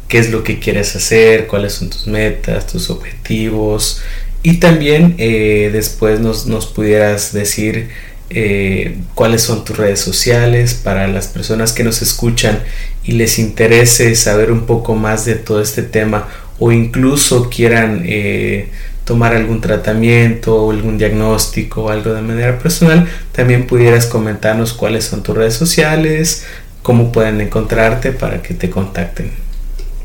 qué 0.09 0.19
es 0.19 0.31
lo 0.31 0.43
que 0.43 0.59
quieres 0.59 0.97
hacer, 0.97 1.47
cuáles 1.47 1.75
son 1.75 1.91
tus 1.91 2.07
metas, 2.07 2.67
tus 2.67 2.89
objetivos. 2.89 4.01
Y 4.43 4.59
también 4.59 5.17
después 5.17 6.21
nos, 6.21 6.47
nos 6.47 6.67
pudieras 6.67 7.33
decir 7.33 7.91
eh, 8.31 8.99
cuáles 9.15 9.43
son 9.43 9.65
tus 9.65 9.77
redes 9.77 10.01
sociales 10.01 10.75
para 10.75 11.09
las 11.09 11.29
personas 11.29 11.73
que 11.73 11.85
nos 11.85 12.03
escuchan 12.03 12.61
y 13.03 13.13
les 13.13 13.39
interese 13.39 14.15
saber 14.15 14.53
un 14.53 14.67
poco 14.67 14.95
más 14.95 15.25
de 15.25 15.35
todo 15.35 15.63
este 15.63 15.83
tema 15.83 16.29
o 16.59 16.73
incluso 16.73 17.49
quieran 17.49 18.03
eh, 18.05 18.69
tomar 19.05 19.35
algún 19.35 19.63
tratamiento 19.63 20.55
o 20.55 20.71
algún 20.71 20.99
diagnóstico 20.99 21.85
o 21.85 21.89
algo 21.89 22.13
de 22.13 22.21
manera 22.21 22.59
personal, 22.59 23.09
también 23.33 23.67
pudieras 23.67 24.05
comentarnos 24.05 24.75
cuáles 24.75 25.05
son 25.05 25.23
tus 25.23 25.35
redes 25.35 25.55
sociales, 25.55 26.45
cómo 26.83 27.11
pueden 27.11 27.41
encontrarte 27.41 28.13
para 28.13 28.43
que 28.43 28.53
te 28.53 28.69
contacten. 28.69 29.48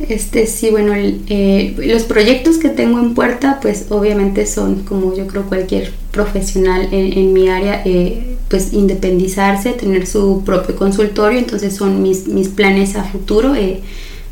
Este, 0.10 0.48
sí, 0.48 0.70
bueno, 0.70 0.94
eh, 0.96 1.76
los 1.78 2.04
proyectos 2.04 2.58
que 2.58 2.70
tengo 2.70 3.00
en 3.00 3.14
puerta, 3.14 3.60
pues 3.62 3.88
obviamente 3.90 4.46
son, 4.46 4.84
como 4.84 5.16
yo 5.16 5.28
creo 5.28 5.44
cualquier 5.44 5.92
profesional 6.12 6.90
en, 6.92 7.34
mi 7.34 7.50
área, 7.50 7.82
eh, 7.86 8.38
pues 8.50 8.74
independizarse, 8.74 9.72
tener 9.74 10.06
su 10.08 10.44
propio 10.46 10.76
consultorio, 10.76 11.40
entonces 11.40 11.76
son 11.76 12.02
mis, 12.02 12.28
mis 12.28 12.50
planes 12.50 12.96
a 12.96 13.04
futuro. 13.04 13.56
Eh, 13.56 13.82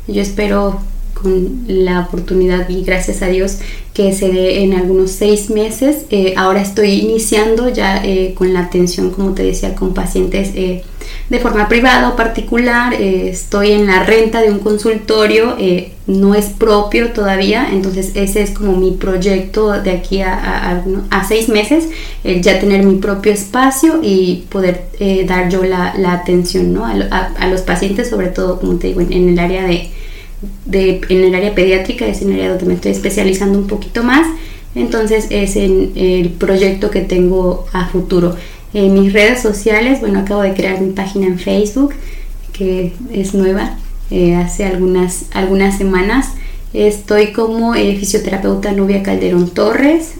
yo 0.06 0.20
espero 0.20 0.80
con 1.22 1.64
la 1.68 2.00
oportunidad 2.00 2.68
y 2.68 2.82
gracias 2.82 3.22
a 3.22 3.28
Dios 3.28 3.58
que 3.94 4.14
se 4.14 4.30
dé 4.30 4.62
en 4.62 4.72
algunos 4.72 5.10
seis 5.10 5.50
meses. 5.50 6.06
Eh, 6.10 6.34
ahora 6.36 6.62
estoy 6.62 6.92
iniciando 6.92 7.68
ya 7.68 8.02
eh, 8.04 8.34
con 8.36 8.52
la 8.54 8.60
atención, 8.60 9.10
como 9.10 9.34
te 9.34 9.42
decía, 9.42 9.74
con 9.74 9.92
pacientes 9.92 10.50
eh, 10.54 10.82
de 11.28 11.38
forma 11.38 11.68
privada 11.68 12.08
o 12.08 12.16
particular. 12.16 12.94
estoy 12.94 13.72
en 13.72 13.86
la 13.86 14.04
renta 14.04 14.40
de 14.40 14.50
un 14.50 14.60
consultorio, 14.60 15.56
no 16.06 16.34
es 16.34 16.46
propio 16.46 17.12
todavía, 17.12 17.68
entonces 17.72 18.12
ese 18.14 18.42
es 18.42 18.50
como 18.50 18.76
mi 18.76 18.92
proyecto 18.92 19.70
de 19.70 19.90
aquí 19.90 20.20
a, 20.20 20.82
a, 21.10 21.24
seis 21.24 21.48
meses, 21.48 21.88
ya 22.24 22.60
tener 22.60 22.84
mi 22.84 22.96
propio 22.96 23.32
espacio 23.32 24.00
y 24.02 24.44
poder 24.48 24.82
dar 25.26 25.48
yo 25.48 25.64
la, 25.64 25.94
la 25.96 26.12
atención 26.12 26.72
¿no? 26.72 26.84
a, 26.84 27.46
los 27.48 27.62
pacientes, 27.62 28.10
sobre 28.10 28.28
todo, 28.28 28.60
como 28.60 28.76
te 28.76 28.88
digo, 28.88 29.00
en 29.00 29.28
el 29.28 29.38
área 29.38 29.64
de 29.64 29.90
en 30.70 31.24
el 31.24 31.34
área 31.34 31.54
pediátrica, 31.54 32.06
es 32.06 32.22
en 32.22 32.32
el 32.32 32.40
área 32.40 32.50
donde 32.50 32.66
me 32.66 32.74
estoy 32.74 32.92
especializando 32.92 33.58
un 33.58 33.66
poquito 33.66 34.02
más. 34.02 34.26
Entonces 34.74 35.26
es 35.30 35.56
en 35.56 35.92
el 35.96 36.30
proyecto 36.30 36.90
que 36.90 37.00
tengo 37.00 37.66
a 37.72 37.88
futuro. 37.88 38.36
En 38.74 38.94
mis 38.94 39.12
redes 39.12 39.42
sociales, 39.42 40.00
bueno, 40.00 40.20
acabo 40.20 40.42
de 40.42 40.54
crear 40.54 40.80
mi 40.80 40.92
página 40.92 41.26
en 41.26 41.38
Facebook, 41.38 41.94
que 42.52 42.92
es 43.12 43.34
nueva, 43.34 43.76
eh, 44.10 44.34
hace 44.34 44.64
algunas, 44.64 45.26
algunas 45.32 45.76
semanas. 45.76 46.28
Estoy 46.72 47.32
como 47.32 47.74
eh, 47.74 47.96
fisioterapeuta 47.98 48.72
Nubia 48.72 49.02
Calderón 49.02 49.50
Torres. 49.50 50.12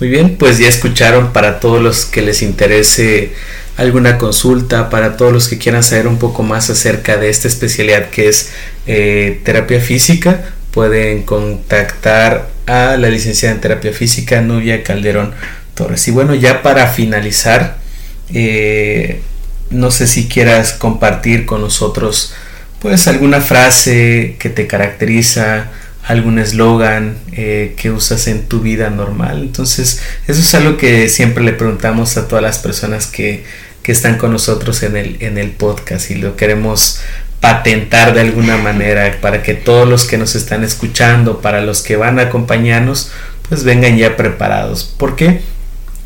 Muy 0.00 0.08
bien, 0.08 0.36
pues 0.36 0.58
ya 0.58 0.66
escucharon 0.66 1.32
para 1.32 1.60
todos 1.60 1.80
los 1.80 2.06
que 2.06 2.22
les 2.22 2.42
interese 2.42 3.32
alguna 3.76 4.18
consulta, 4.18 4.90
para 4.90 5.16
todos 5.16 5.32
los 5.32 5.48
que 5.48 5.58
quieran 5.58 5.82
saber 5.82 6.06
un 6.06 6.18
poco 6.18 6.42
más 6.42 6.70
acerca 6.70 7.16
de 7.16 7.30
esta 7.30 7.48
especialidad 7.48 8.10
que 8.10 8.28
es 8.28 8.50
eh, 8.86 9.40
terapia 9.44 9.80
física, 9.80 10.52
pueden 10.70 11.22
contactar 11.22 12.48
a 12.66 12.96
la 12.96 13.08
licenciada 13.08 13.54
en 13.54 13.60
terapia 13.60 13.92
física 13.92 14.40
Nubia 14.40 14.82
Calderón 14.82 15.32
Torres. 15.74 16.06
Y 16.08 16.10
bueno, 16.10 16.34
ya 16.34 16.62
para 16.62 16.86
finalizar, 16.88 17.78
eh, 18.32 19.20
no 19.70 19.90
sé 19.90 20.06
si 20.06 20.28
quieras 20.28 20.72
compartir 20.72 21.46
con 21.46 21.60
nosotros 21.60 22.34
pues 22.80 23.06
alguna 23.08 23.40
frase 23.40 24.36
que 24.38 24.48
te 24.48 24.66
caracteriza, 24.66 25.68
algún 26.06 26.38
eslogan 26.38 27.18
eh, 27.32 27.74
que 27.76 27.90
usas 27.90 28.26
en 28.26 28.46
tu 28.46 28.60
vida 28.60 28.90
normal. 28.90 29.42
Entonces, 29.42 30.00
eso 30.26 30.40
es 30.40 30.54
algo 30.54 30.76
que 30.76 31.08
siempre 31.08 31.44
le 31.44 31.52
preguntamos 31.52 32.16
a 32.16 32.28
todas 32.28 32.42
las 32.42 32.58
personas 32.58 33.06
que, 33.06 33.44
que 33.82 33.92
están 33.92 34.18
con 34.18 34.32
nosotros 34.32 34.82
en 34.82 34.96
el, 34.96 35.16
en 35.20 35.38
el 35.38 35.50
podcast 35.50 36.10
y 36.10 36.16
lo 36.16 36.36
queremos 36.36 37.00
patentar 37.40 38.14
de 38.14 38.20
alguna 38.20 38.56
manera 38.62 39.18
para 39.20 39.42
que 39.42 39.54
todos 39.54 39.88
los 39.88 40.04
que 40.04 40.18
nos 40.18 40.34
están 40.34 40.64
escuchando, 40.64 41.40
para 41.40 41.60
los 41.60 41.82
que 41.82 41.96
van 41.96 42.18
a 42.18 42.22
acompañarnos, 42.22 43.10
pues 43.48 43.64
vengan 43.64 43.96
ya 43.96 44.16
preparados. 44.16 44.84
¿Por 44.84 45.16
qué? 45.16 45.42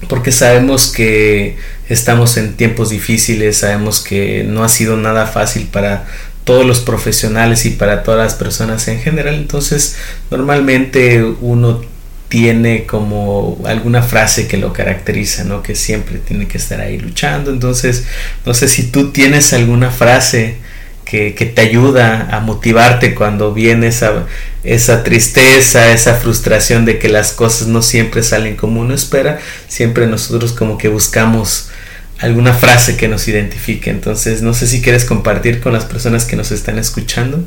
Porque 0.08 0.32
sabemos 0.32 0.92
que 0.92 1.56
estamos 1.88 2.36
en 2.36 2.54
tiempos 2.54 2.90
difíciles, 2.90 3.58
sabemos 3.58 4.00
que 4.00 4.44
no 4.46 4.64
ha 4.64 4.68
sido 4.68 4.96
nada 4.96 5.26
fácil 5.26 5.66
para 5.66 6.06
todos 6.44 6.66
los 6.66 6.80
profesionales 6.80 7.66
y 7.66 7.70
para 7.70 8.02
todas 8.02 8.20
las 8.20 8.34
personas 8.34 8.86
en 8.88 9.00
general. 9.00 9.34
Entonces, 9.34 9.96
normalmente 10.30 11.24
uno 11.24 11.82
tiene 12.28 12.84
como 12.84 13.60
alguna 13.64 14.02
frase 14.02 14.46
que 14.46 14.56
lo 14.56 14.72
caracteriza, 14.72 15.44
¿no? 15.44 15.62
Que 15.62 15.74
siempre 15.74 16.18
tiene 16.18 16.48
que 16.48 16.58
estar 16.58 16.80
ahí 16.80 16.98
luchando. 16.98 17.50
Entonces, 17.50 18.04
no 18.44 18.54
sé 18.54 18.68
si 18.68 18.84
tú 18.84 19.10
tienes 19.10 19.52
alguna 19.52 19.90
frase 19.90 20.56
que, 21.04 21.52
te 21.54 21.60
ayuda 21.60 22.28
a 22.32 22.40
motivarte 22.40 23.14
cuando 23.14 23.54
viene 23.54 23.86
esa, 23.86 24.26
esa 24.64 25.04
tristeza, 25.04 25.92
esa 25.92 26.16
frustración 26.16 26.84
de 26.84 26.98
que 26.98 27.08
las 27.08 27.32
cosas 27.32 27.68
no 27.68 27.82
siempre 27.82 28.22
salen 28.22 28.56
como 28.56 28.80
uno 28.80 28.94
espera. 28.94 29.38
Siempre 29.68 30.06
nosotros 30.06 30.52
como 30.52 30.76
que 30.76 30.88
buscamos 30.88 31.70
alguna 32.18 32.54
frase 32.54 32.96
que 32.96 33.08
nos 33.08 33.26
identifique. 33.28 33.90
Entonces, 33.90 34.42
no 34.42 34.54
sé 34.54 34.66
si 34.66 34.80
quieres 34.80 35.04
compartir 35.04 35.60
con 35.60 35.72
las 35.72 35.84
personas 35.84 36.24
que 36.24 36.36
nos 36.36 36.50
están 36.52 36.78
escuchando. 36.78 37.44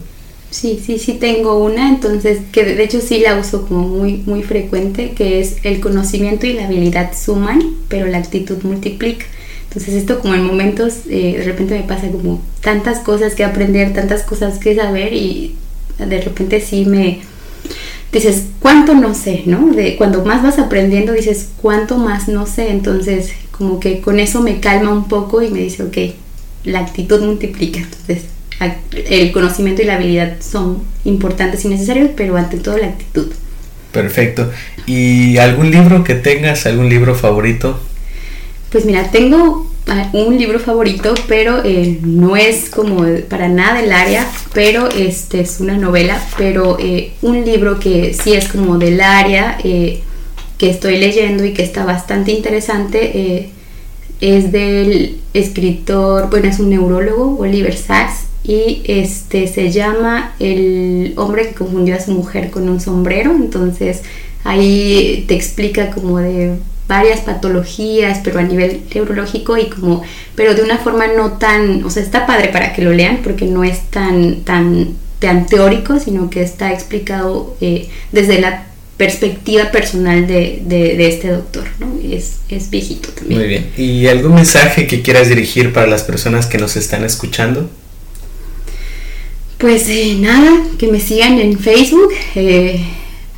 Sí, 0.50 0.82
sí, 0.84 0.98
sí 0.98 1.14
tengo 1.14 1.64
una, 1.64 1.90
entonces 1.90 2.40
que 2.54 2.64
de 2.64 2.82
hecho 2.82 3.02
sí 3.02 3.20
la 3.20 3.38
uso 3.38 3.68
como 3.68 3.88
muy, 3.88 4.24
muy 4.26 4.44
frecuente, 4.44 5.12
que 5.12 5.42
es 5.42 5.58
el 5.64 5.82
conocimiento 5.82 6.48
y 6.48 6.54
la 6.54 6.66
habilidad 6.66 7.12
suman, 7.14 7.62
pero 7.90 8.08
la 8.08 8.20
actitud 8.20 8.58
multiplica. 8.64 9.26
Entonces 9.68 9.96
esto 9.96 10.20
como 10.20 10.36
en 10.36 10.46
momentos 10.46 11.00
eh, 11.10 11.36
de 11.38 11.44
repente 11.44 11.78
me 11.78 11.86
pasa 11.86 12.10
como 12.10 12.42
tantas 12.62 13.00
cosas 13.00 13.36
que 13.36 13.44
aprender, 13.44 13.94
tantas 13.94 14.24
cosas 14.24 14.58
que 14.58 14.74
saber 14.74 15.14
y 15.14 15.56
de 16.00 16.22
repente 16.22 16.62
sí 16.62 16.86
me 16.86 17.20
dices 18.14 18.46
cuánto 18.62 18.96
no 18.96 19.14
sé, 19.14 19.44
¿no? 19.46 19.74
De 19.74 19.98
cuando 19.98 20.24
más 20.24 20.42
vas 20.42 20.60
aprendiendo 20.60 21.12
dices 21.12 21.50
cuánto 21.62 21.98
más 21.98 22.30
no 22.30 22.46
sé, 22.46 22.72
entonces 22.72 23.32
como 23.58 23.80
que 23.80 24.02
con 24.02 24.20
eso 24.20 24.42
me 24.42 24.60
calma 24.60 24.92
un 24.92 25.08
poco 25.08 25.42
y 25.42 25.50
me 25.50 25.60
dice, 25.60 25.84
ok, 25.84 25.98
la 26.64 26.80
actitud 26.80 27.22
multiplica, 27.22 27.80
entonces 27.80 28.24
el 29.10 29.32
conocimiento 29.32 29.82
y 29.82 29.86
la 29.86 29.96
habilidad 29.96 30.38
son 30.42 30.84
importantes 31.06 31.64
y 31.66 31.70
necesarios, 31.70 32.12
pero 32.16 32.38
ante 32.38 32.58
todo 32.58 32.78
la 32.78 32.88
actitud. 32.88 33.28
Perfecto. 33.92 34.52
¿Y 34.86 35.38
algún 35.38 35.72
libro 35.72 36.04
que 36.04 36.16
tengas, 36.16 36.66
algún 36.66 36.90
libro 36.90 37.16
favorito? 37.16 37.80
Pues 38.72 38.86
mira, 38.86 39.10
tengo 39.12 39.72
ah, 39.88 40.10
un 40.14 40.38
libro 40.38 40.60
favorito, 40.60 41.14
pero 41.28 41.64
eh, 41.64 42.00
no 42.04 42.36
es 42.36 42.70
como 42.70 43.06
para 43.30 43.48
nada 43.48 43.82
del 43.82 43.94
área, 43.94 44.28
pero 44.54 44.90
este 44.90 45.42
es 45.42 45.60
una 45.60 45.78
novela, 45.78 46.22
pero 46.38 46.78
eh, 46.80 47.14
un 47.22 47.46
libro 47.46 47.80
que 47.80 48.14
sí 48.14 48.34
es 48.34 48.50
como 48.50 48.78
del 48.78 49.02
área 49.02 49.58
eh, 49.64 50.02
que 50.58 50.70
estoy 50.70 50.98
leyendo 50.98 51.46
y 51.46 51.54
que 51.54 51.64
está 51.64 51.86
bastante 51.86 52.32
interesante 52.32 53.52
es 54.22 54.52
del 54.52 55.20
escritor, 55.34 56.30
bueno, 56.30 56.48
es 56.48 56.60
un 56.60 56.70
neurólogo, 56.70 57.38
Oliver 57.40 57.76
Sacks, 57.76 58.26
y 58.44 58.82
este 58.86 59.48
se 59.48 59.72
llama 59.72 60.34
El 60.40 61.14
hombre 61.18 61.50
que 61.50 61.56
confundió 61.56 61.96
a 61.96 62.00
su 62.00 62.12
mujer 62.12 62.50
con 62.50 62.70
un 62.70 62.80
sombrero, 62.80 63.32
entonces 63.32 64.02
ahí 64.44 65.26
te 65.28 65.36
explica 65.36 65.92
como 65.92 66.20
de 66.20 66.56
varias 66.88 67.20
patologías, 67.20 68.22
pero 68.24 68.40
a 68.40 68.44
nivel 68.44 68.82
neurológico 68.96 69.58
y 69.58 69.66
como, 69.66 70.02
pero 70.36 70.56
de 70.56 70.64
una 70.64 70.78
forma 70.78 71.08
no 71.08 71.34
tan, 71.34 71.84
o 71.84 71.90
sea, 71.90 72.02
está 72.02 72.26
padre 72.26 72.48
para 72.48 72.74
que 72.74 72.82
lo 72.82 72.94
lean 72.94 73.20
porque 73.24 73.46
no 73.46 73.66
es 73.66 73.82
tan, 73.90 74.44
tan, 74.46 74.96
tan 75.20 75.46
teórico, 75.46 76.00
sino 76.00 76.30
que 76.30 76.42
está 76.42 76.72
explicado 76.72 77.58
eh, 77.60 77.90
desde 78.14 78.40
la 78.40 78.68
perspectiva 78.98 79.70
personal 79.72 80.26
de, 80.26 80.62
de, 80.66 81.08
este 81.08 81.30
doctor, 81.30 81.66
¿no? 81.80 82.00
Es, 82.04 82.38
es 82.50 82.70
viejito 82.72 83.10
también. 83.10 83.40
Muy 83.40 83.48
bien. 83.48 83.72
¿Y 83.78 84.08
algún 84.08 84.34
mensaje 84.34 84.88
que 84.88 85.04
quieras 85.04 85.30
dirigir 85.30 85.72
para 85.72 85.86
las 85.86 86.04
personas 86.04 86.48
que 86.48 86.58
nos 86.58 86.76
están 86.76 87.04
escuchando? 87.04 87.70
Pues 89.60 89.88
eh, 89.90 90.16
nada, 90.20 90.64
que 90.80 90.88
me 90.88 91.00
sigan 91.00 91.40
en 91.40 91.60
Facebook, 91.60 92.12
eh, 92.36 92.84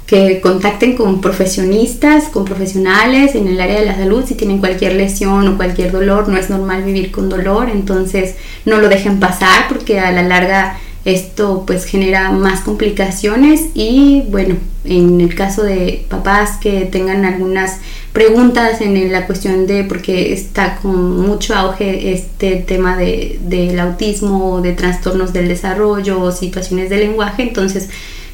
que 0.05 0.39
contacten 0.41 0.95
con 0.95 1.21
profesionistas, 1.21 2.25
con 2.25 2.45
profesionales 2.45 3.35
en 3.35 3.47
el 3.47 3.59
área 3.59 3.79
de 3.79 3.85
la 3.85 3.95
salud 3.95 4.23
si 4.25 4.35
tienen 4.35 4.59
cualquier 4.59 4.95
lesión 4.95 5.47
o 5.47 5.57
cualquier 5.57 5.91
dolor. 5.91 6.29
No 6.29 6.37
es 6.37 6.49
normal 6.49 6.83
vivir 6.83 7.11
con 7.11 7.29
dolor, 7.29 7.69
entonces 7.69 8.35
no 8.65 8.79
lo 8.79 8.87
dejen 8.87 9.19
pasar 9.19 9.67
porque 9.67 9.99
a 9.99 10.11
la 10.11 10.23
larga 10.23 10.79
esto 11.05 11.63
pues 11.65 11.85
genera 11.85 12.31
más 12.31 12.61
complicaciones 12.61 13.67
y 13.73 14.23
bueno, 14.29 14.55
en 14.83 15.21
el 15.21 15.33
caso 15.33 15.63
de 15.63 16.05
papás 16.09 16.57
que 16.57 16.81
tengan 16.81 17.25
algunas 17.25 17.77
preguntas 18.11 18.81
en 18.81 19.11
la 19.11 19.25
cuestión 19.25 19.65
de, 19.65 19.83
porque 19.83 20.33
está 20.33 20.77
con 20.77 21.21
mucho 21.21 21.55
auge 21.55 22.11
este 22.13 22.57
tema 22.57 22.97
de, 22.97 23.39
del 23.43 23.79
autismo 23.79 24.61
de 24.61 24.73
trastornos 24.73 25.31
del 25.31 25.47
desarrollo 25.47 26.21
o 26.21 26.31
situaciones 26.31 26.89
de 26.89 26.97
lenguaje, 26.97 27.43
entonces 27.43 27.89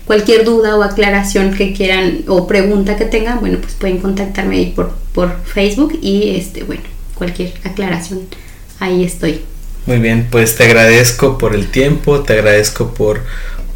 cualquier 0.06 0.46
duda 0.46 0.76
o 0.78 0.84
aclaración 0.84 1.54
que 1.54 1.74
quieran 1.74 2.22
o 2.28 2.48
pregunta 2.48 2.96
que 2.96 3.06
tengan, 3.06 3.40
bueno, 3.40 3.60
pues 3.60 3.74
pueden 3.74 4.00
contactarme 4.00 4.58
ahí 4.58 4.74
por, 4.76 4.94
por 5.14 5.42
Facebook 5.44 5.98
y 6.02 6.36
este, 6.36 6.64
bueno, 6.64 6.84
cualquier 7.16 7.54
aclaración, 7.64 8.22
ahí 8.80 9.04
estoy. 9.04 9.42
Muy 9.86 10.00
bien, 10.00 10.28
pues 10.32 10.56
te 10.56 10.64
agradezco 10.64 11.38
por 11.38 11.54
el 11.54 11.70
tiempo, 11.70 12.22
te 12.22 12.34
agradezco 12.34 12.96
por, 12.96 13.22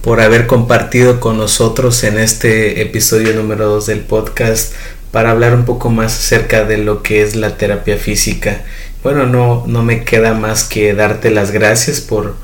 por 0.01 0.21
haber 0.21 0.47
compartido 0.47 1.19
con 1.19 1.37
nosotros 1.37 2.03
en 2.03 2.17
este 2.17 2.81
episodio 2.81 3.35
número 3.35 3.67
2 3.67 3.85
del 3.85 3.99
podcast 3.99 4.73
para 5.11 5.29
hablar 5.29 5.53
un 5.53 5.65
poco 5.65 5.91
más 5.91 6.17
acerca 6.17 6.65
de 6.65 6.79
lo 6.79 7.03
que 7.03 7.21
es 7.21 7.35
la 7.35 7.57
terapia 7.57 7.97
física. 7.97 8.63
Bueno, 9.03 9.27
no, 9.27 9.65
no 9.67 9.83
me 9.83 10.03
queda 10.03 10.33
más 10.33 10.63
que 10.63 10.95
darte 10.95 11.29
las 11.29 11.51
gracias 11.51 12.01
por, 12.01 12.35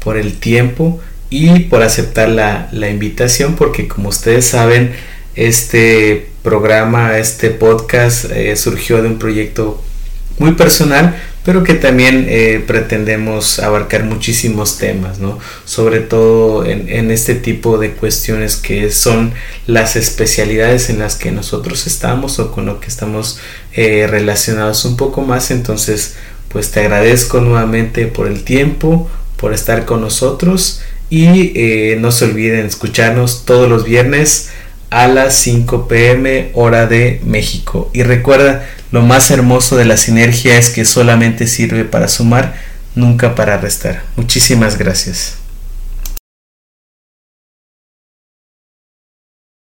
por 0.00 0.18
el 0.18 0.38
tiempo 0.38 1.00
y 1.30 1.60
por 1.60 1.82
aceptar 1.82 2.28
la, 2.28 2.68
la 2.72 2.90
invitación 2.90 3.56
porque 3.56 3.88
como 3.88 4.10
ustedes 4.10 4.44
saben, 4.44 4.92
este 5.34 6.28
programa, 6.42 7.16
este 7.16 7.48
podcast 7.48 8.26
eh, 8.30 8.54
surgió 8.56 9.00
de 9.00 9.08
un 9.08 9.18
proyecto 9.18 9.82
muy 10.38 10.52
personal, 10.52 11.16
pero 11.44 11.62
que 11.62 11.74
también 11.74 12.26
eh, 12.28 12.64
pretendemos 12.66 13.58
abarcar 13.58 14.04
muchísimos 14.04 14.78
temas, 14.78 15.18
¿no? 15.18 15.38
Sobre 15.66 16.00
todo 16.00 16.64
en, 16.64 17.10
este 17.10 17.34
tipo 17.34 17.76
de 17.78 17.92
cuestiones 17.92 18.56
que 18.56 18.90
son 18.90 19.34
las 19.66 19.96
especialidades 19.96 20.88
en 20.88 20.98
las 20.98 21.16
que 21.16 21.30
nosotros 21.30 21.86
estamos 21.86 22.38
o 22.38 22.50
con 22.50 22.64
lo 22.64 22.80
que 22.80 22.88
estamos 22.88 23.38
eh, 23.74 24.06
relacionados 24.08 24.86
un 24.86 24.96
poco 24.96 25.20
más. 25.20 25.50
Entonces, 25.50 26.14
pues 26.48 26.70
te 26.70 26.80
agradezco 26.80 27.40
nuevamente 27.40 28.06
por 28.06 28.26
el 28.26 28.42
tiempo, 28.42 29.10
por 29.36 29.52
estar 29.52 29.84
con 29.84 30.00
nosotros 30.00 30.80
y 31.10 31.52
eh, 31.54 31.98
no 32.00 32.10
se 32.10 32.24
olviden 32.24 32.64
escucharnos 32.64 33.44
todos 33.44 33.68
los 33.68 33.84
viernes 33.84 34.50
a 34.90 35.08
las 35.08 35.34
5 35.34 35.88
pm 35.88 36.50
hora 36.54 36.86
de 36.86 37.20
México. 37.24 37.90
Y 37.92 38.02
recuerda, 38.02 38.66
lo 38.92 39.02
más 39.02 39.30
hermoso 39.30 39.76
de 39.76 39.84
la 39.84 39.96
sinergia 39.96 40.56
es 40.58 40.70
que 40.70 40.84
solamente 40.84 41.46
sirve 41.46 41.84
para 41.84 42.08
sumar, 42.08 42.54
nunca 42.94 43.34
para 43.34 43.58
restar. 43.58 44.02
Muchísimas 44.16 44.78
gracias. 44.78 45.43